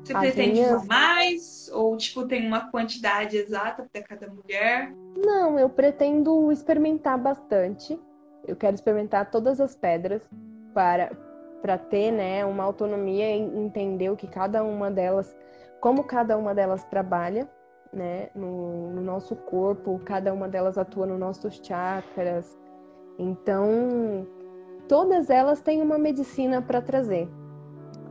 [0.04, 0.86] Você As pretende minhas...
[0.86, 1.70] mais?
[1.72, 4.92] Ou, tipo, tem uma quantidade exata para cada mulher?
[5.16, 7.98] Não, eu pretendo experimentar bastante.
[8.46, 10.20] Eu quero experimentar todas as pedras
[10.74, 11.12] para,
[11.60, 15.36] para ter né, uma autonomia e entender o que cada uma delas,
[15.80, 17.48] como cada uma delas trabalha
[17.92, 22.58] né, no, no nosso corpo, cada uma delas atua nos nossos chakras.
[23.16, 24.26] Então,
[24.88, 27.28] todas elas têm uma medicina para trazer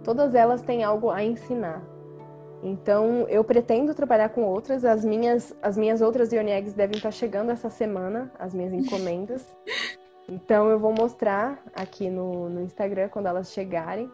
[0.03, 1.81] todas elas têm algo a ensinar.
[2.63, 4.85] Então, eu pretendo trabalhar com outras.
[4.85, 9.45] As minhas, as minhas outras Ioni Eggs devem estar chegando essa semana, as minhas encomendas.
[10.29, 14.09] Então, eu vou mostrar aqui no, no Instagram quando elas chegarem.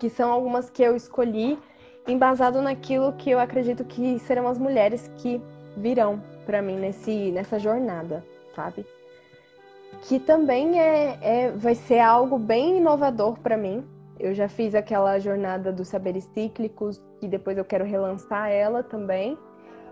[0.00, 1.56] Que são algumas que eu escolhi
[2.08, 5.40] embasado naquilo que eu acredito que serão as mulheres que
[5.76, 8.24] virão para mim nesse, nessa jornada,
[8.54, 8.84] sabe?
[10.02, 13.84] Que também é, é, vai ser algo bem inovador para mim,
[14.18, 19.36] eu já fiz aquela jornada dos saberes cíclicos, e depois eu quero relançar ela também.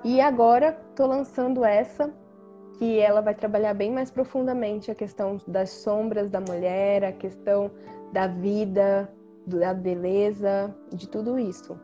[0.04, 2.12] E agora estou lançando essa,
[2.78, 7.70] que ela vai trabalhar bem mais profundamente a questão das sombras da mulher, a questão
[8.12, 9.12] da vida,
[9.46, 11.78] da beleza, de tudo isso.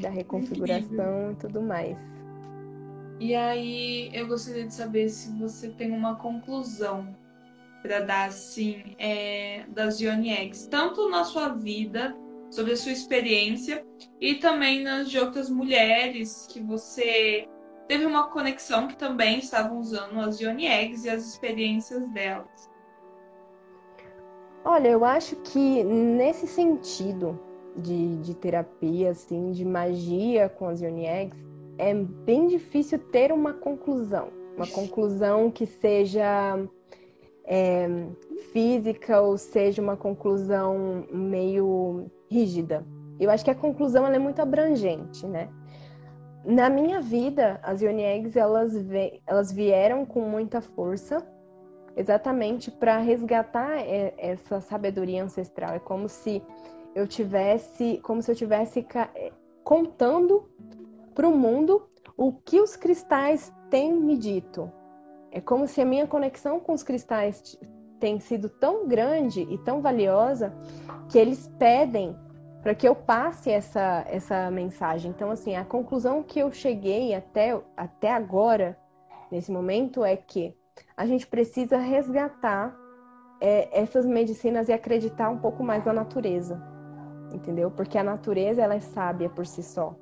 [0.00, 1.96] Da reconfiguração e tudo mais.
[3.18, 7.14] E aí, eu gostaria de saber se você tem uma conclusão
[7.82, 12.16] para dar assim é, das Ioni Eggs, tanto na sua vida,
[12.50, 13.84] sobre a sua experiência,
[14.20, 17.46] e também nas de outras mulheres que você
[17.88, 22.68] teve uma conexão que também estavam usando as Ioni Eggs e as experiências delas.
[24.64, 27.40] Olha, eu acho que nesse sentido
[27.76, 31.42] de, de terapia, assim, de magia com as Ioni Eggs,
[31.78, 34.28] é bem difícil ter uma conclusão.
[34.56, 36.58] Uma conclusão que seja
[37.44, 37.88] é,
[38.52, 42.84] física ou seja uma conclusão meio rígida.
[43.18, 45.48] Eu acho que a conclusão é muito abrangente, né?
[46.44, 48.72] Na minha vida, as Ioni Eggs, elas,
[49.26, 51.26] elas vieram com muita força,
[51.94, 53.78] exatamente para resgatar
[54.16, 55.74] essa sabedoria ancestral.
[55.74, 56.42] É como se
[56.94, 59.32] eu tivesse, como se eu tivesse é,
[59.62, 60.48] contando
[61.14, 61.86] para o mundo
[62.16, 64.70] o que os cristais têm me dito,
[65.30, 67.58] é como se a minha conexão com os cristais
[67.98, 70.52] tem sido tão grande e tão valiosa
[71.08, 72.16] que eles pedem
[72.62, 75.10] para que eu passe essa, essa mensagem.
[75.10, 78.76] Então, assim, a conclusão que eu cheguei até, até agora,
[79.30, 80.54] nesse momento, é que
[80.96, 82.76] a gente precisa resgatar
[83.40, 86.60] é, essas medicinas e acreditar um pouco mais na natureza.
[87.32, 87.70] entendeu?
[87.70, 89.94] Porque a natureza ela é sábia por si só.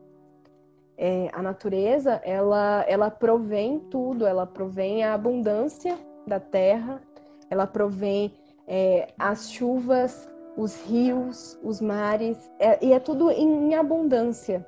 [1.00, 5.96] É, a natureza ela ela provém tudo, ela provém a abundância
[6.26, 7.00] da terra,
[7.48, 8.32] ela provém
[8.66, 14.66] é, as chuvas, os rios, os mares, é, e é tudo em, em abundância.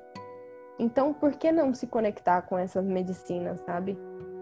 [0.79, 3.97] Então, por que não se conectar com essas medicinas, sabe?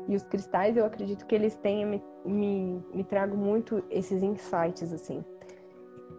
[0.08, 4.94] E os cristais, eu acredito que eles tenham me, me, me trago muito esses insights,
[4.94, 5.24] assim.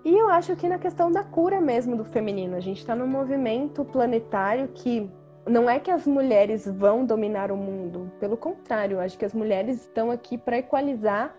[0.04, 3.06] E eu acho que na questão da cura mesmo do feminino, a gente está num
[3.06, 5.10] movimento planetário que
[5.46, 9.80] não é que as mulheres vão dominar o mundo, pelo contrário, acho que as mulheres
[9.80, 11.34] estão aqui para equalizar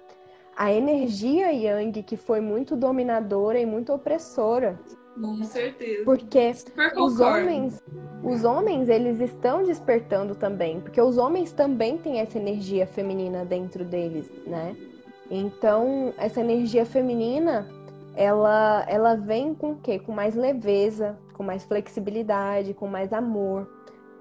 [0.56, 4.80] a energia yang que foi muito dominadora e muito opressora.
[5.20, 6.04] Com certeza.
[6.06, 6.52] Porque
[6.98, 7.84] os homens,
[8.24, 13.84] os homens, eles estão despertando também, porque os homens também têm essa energia feminina dentro
[13.84, 14.76] deles, né?
[15.30, 17.68] Então, essa energia feminina,
[18.16, 20.00] ela ela vem com o quê?
[20.00, 23.68] Com mais leveza, com mais flexibilidade, com mais amor,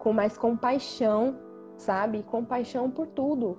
[0.00, 1.38] com mais compaixão,
[1.76, 2.22] sabe?
[2.24, 3.56] Compaixão por tudo,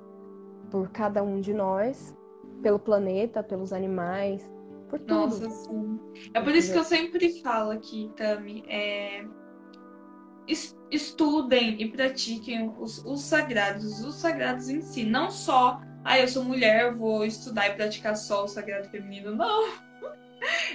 [0.70, 2.16] por cada um de nós,
[2.62, 4.52] pelo planeta, pelos animais,
[4.89, 5.39] por tudo.
[5.39, 6.00] Nossa, sim.
[6.34, 9.24] É por isso que eu sempre falo aqui, Tami, é...
[10.89, 16.44] estudem e pratiquem os, os sagrados, os sagrados em si, não só, ah, eu sou
[16.44, 19.70] mulher, vou estudar e praticar só o sagrado feminino, não.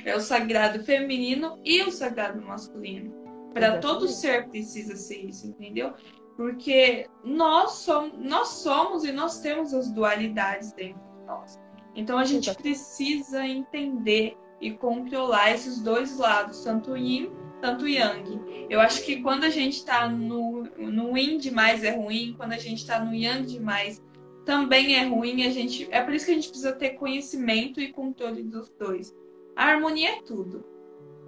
[0.05, 3.26] É o sagrado feminino e o sagrado masculino.
[3.57, 5.95] Para todo ser precisa ser isso, entendeu?
[6.37, 11.59] Porque nós somos, nós somos e nós temos as dualidades dentro de nós.
[11.95, 17.31] Então a gente precisa entender e controlar esses dois lados, tanto o yin,
[17.63, 18.67] tanto o yang.
[18.69, 22.59] Eu acho que quando a gente está no, no yin demais é ruim, quando a
[22.59, 24.03] gente está no yang demais
[24.45, 25.45] também é ruim.
[25.45, 29.15] A gente, é por isso que a gente precisa ter conhecimento e controle dos dois.
[29.55, 30.65] A harmonia é tudo.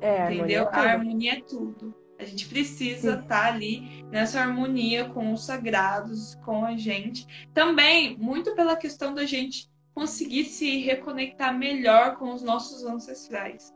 [0.01, 0.69] É, entendeu?
[0.69, 1.95] A harmonia é tudo.
[2.19, 7.27] A gente precisa estar tá ali nessa harmonia com os sagrados, com a gente.
[7.55, 13.73] Também, muito pela questão da gente conseguir se reconectar melhor com os nossos ancestrais.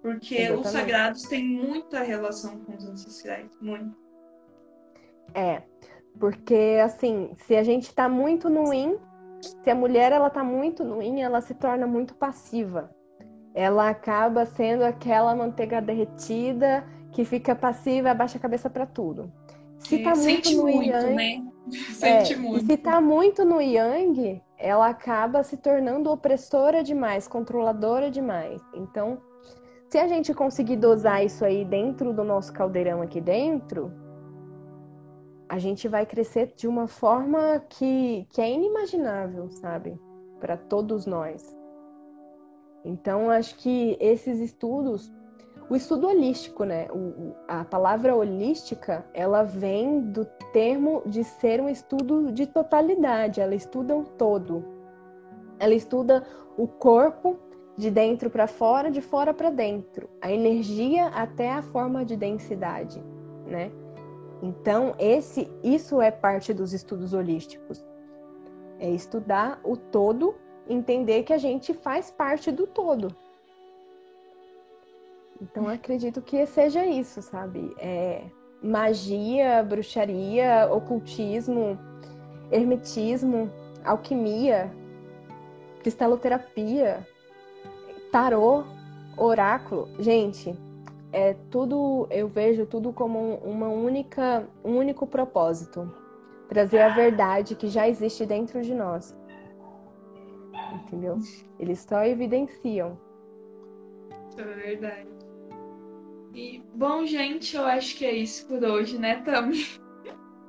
[0.00, 0.66] Porque Exatamente.
[0.66, 3.94] os sagrados têm muita relação com os ancestrais, muito.
[5.34, 5.62] É,
[6.18, 8.96] porque assim, se a gente tá muito no in,
[9.40, 12.90] se a mulher ela tá muito no in, ela se torna muito passiva.
[13.54, 16.86] Ela acaba sendo aquela manteiga derretida
[17.16, 19.32] que fica passiva, abaixa a cabeça para tudo.
[19.78, 21.44] Se tá muito no muito, yang, né?
[21.94, 22.66] Sente é, muito.
[22.66, 28.60] se tá muito no yang, ela acaba se tornando opressora demais, controladora demais.
[28.74, 29.18] Então,
[29.88, 33.90] se a gente conseguir dosar isso aí dentro do nosso caldeirão aqui dentro,
[35.48, 39.98] a gente vai crescer de uma forma que, que é inimaginável, sabe?
[40.38, 41.56] Para todos nós.
[42.84, 45.10] Então, acho que esses estudos
[45.68, 46.86] o estudo holístico, né?
[46.92, 53.40] O, a palavra holística, ela vem do termo de ser um estudo de totalidade.
[53.40, 54.64] Ela estuda um todo.
[55.58, 56.24] Ela estuda
[56.56, 57.38] o corpo
[57.76, 63.02] de dentro para fora, de fora para dentro, a energia até a forma de densidade,
[63.46, 63.70] né?
[64.42, 67.84] Então, esse, isso é parte dos estudos holísticos.
[68.78, 70.34] É estudar o todo,
[70.68, 73.08] entender que a gente faz parte do todo.
[75.40, 77.74] Então acredito que seja isso, sabe?
[77.78, 78.22] É
[78.62, 81.78] magia, bruxaria, ocultismo,
[82.50, 83.50] hermetismo,
[83.84, 84.72] alquimia,
[85.80, 87.06] cristaloterapia,
[88.10, 88.64] tarô,
[89.16, 89.88] oráculo.
[89.98, 90.54] Gente,
[91.12, 95.90] é tudo, eu vejo tudo como uma única, um único propósito,
[96.48, 99.14] trazer a verdade que já existe dentro de nós.
[100.72, 101.18] Entendeu?
[101.58, 102.98] Eles só evidenciam.
[104.38, 105.15] É verdade.
[106.36, 109.66] E, bom, gente, eu acho que é isso por hoje, né, Tami?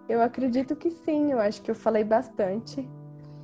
[0.09, 2.85] Eu acredito que sim, eu acho que eu falei bastante.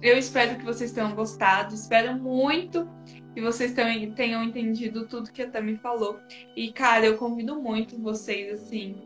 [0.01, 2.85] Eu espero que vocês tenham gostado, espero muito
[3.33, 6.19] que vocês tenham entendido tudo que a Tami falou.
[6.53, 9.01] E, cara, eu convido muito vocês, assim,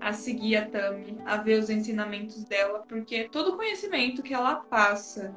[0.00, 5.36] a seguir a Tami, a ver os ensinamentos dela, porque todo conhecimento que ela passa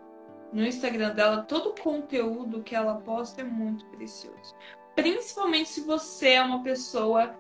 [0.54, 4.56] no Instagram dela, todo o conteúdo que ela posta é muito precioso
[4.96, 7.36] principalmente se você é uma pessoa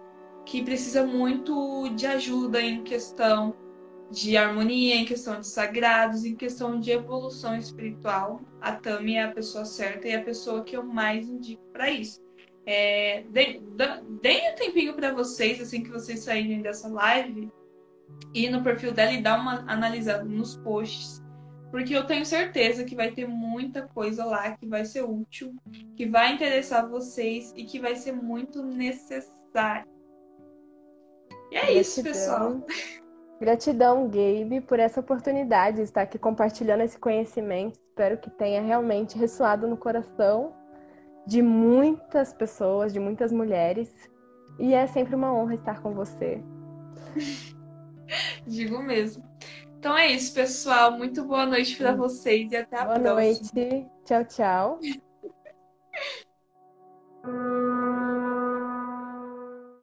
[0.45, 3.55] que precisa muito de ajuda em questão
[4.11, 8.41] de harmonia, em questão de sagrados, em questão de evolução espiritual.
[8.61, 12.21] A Tami é a pessoa certa e a pessoa que eu mais indico para isso.
[12.65, 17.51] É, deem um tempinho para vocês, assim que vocês saírem dessa live,
[18.33, 21.22] ir no perfil dela e dar uma analisada nos posts
[21.73, 25.55] porque eu tenho certeza que vai ter muita coisa lá que vai ser útil,
[25.95, 29.89] que vai interessar vocês e que vai ser muito necessário.
[31.49, 31.81] E é Gratidão.
[31.81, 32.61] isso, pessoal.
[33.41, 37.79] Gratidão, Gabe, por essa oportunidade de estar aqui compartilhando esse conhecimento.
[37.89, 40.53] Espero que tenha realmente ressoado no coração
[41.25, 43.91] de muitas pessoas, de muitas mulheres.
[44.59, 46.39] E é sempre uma honra estar com você.
[48.45, 49.23] Digo mesmo.
[49.83, 50.93] Então é isso, pessoal.
[50.93, 53.51] Muito boa noite para vocês e até a boa próxima.
[53.53, 53.91] Boa noite.
[54.05, 54.79] Tchau, tchau.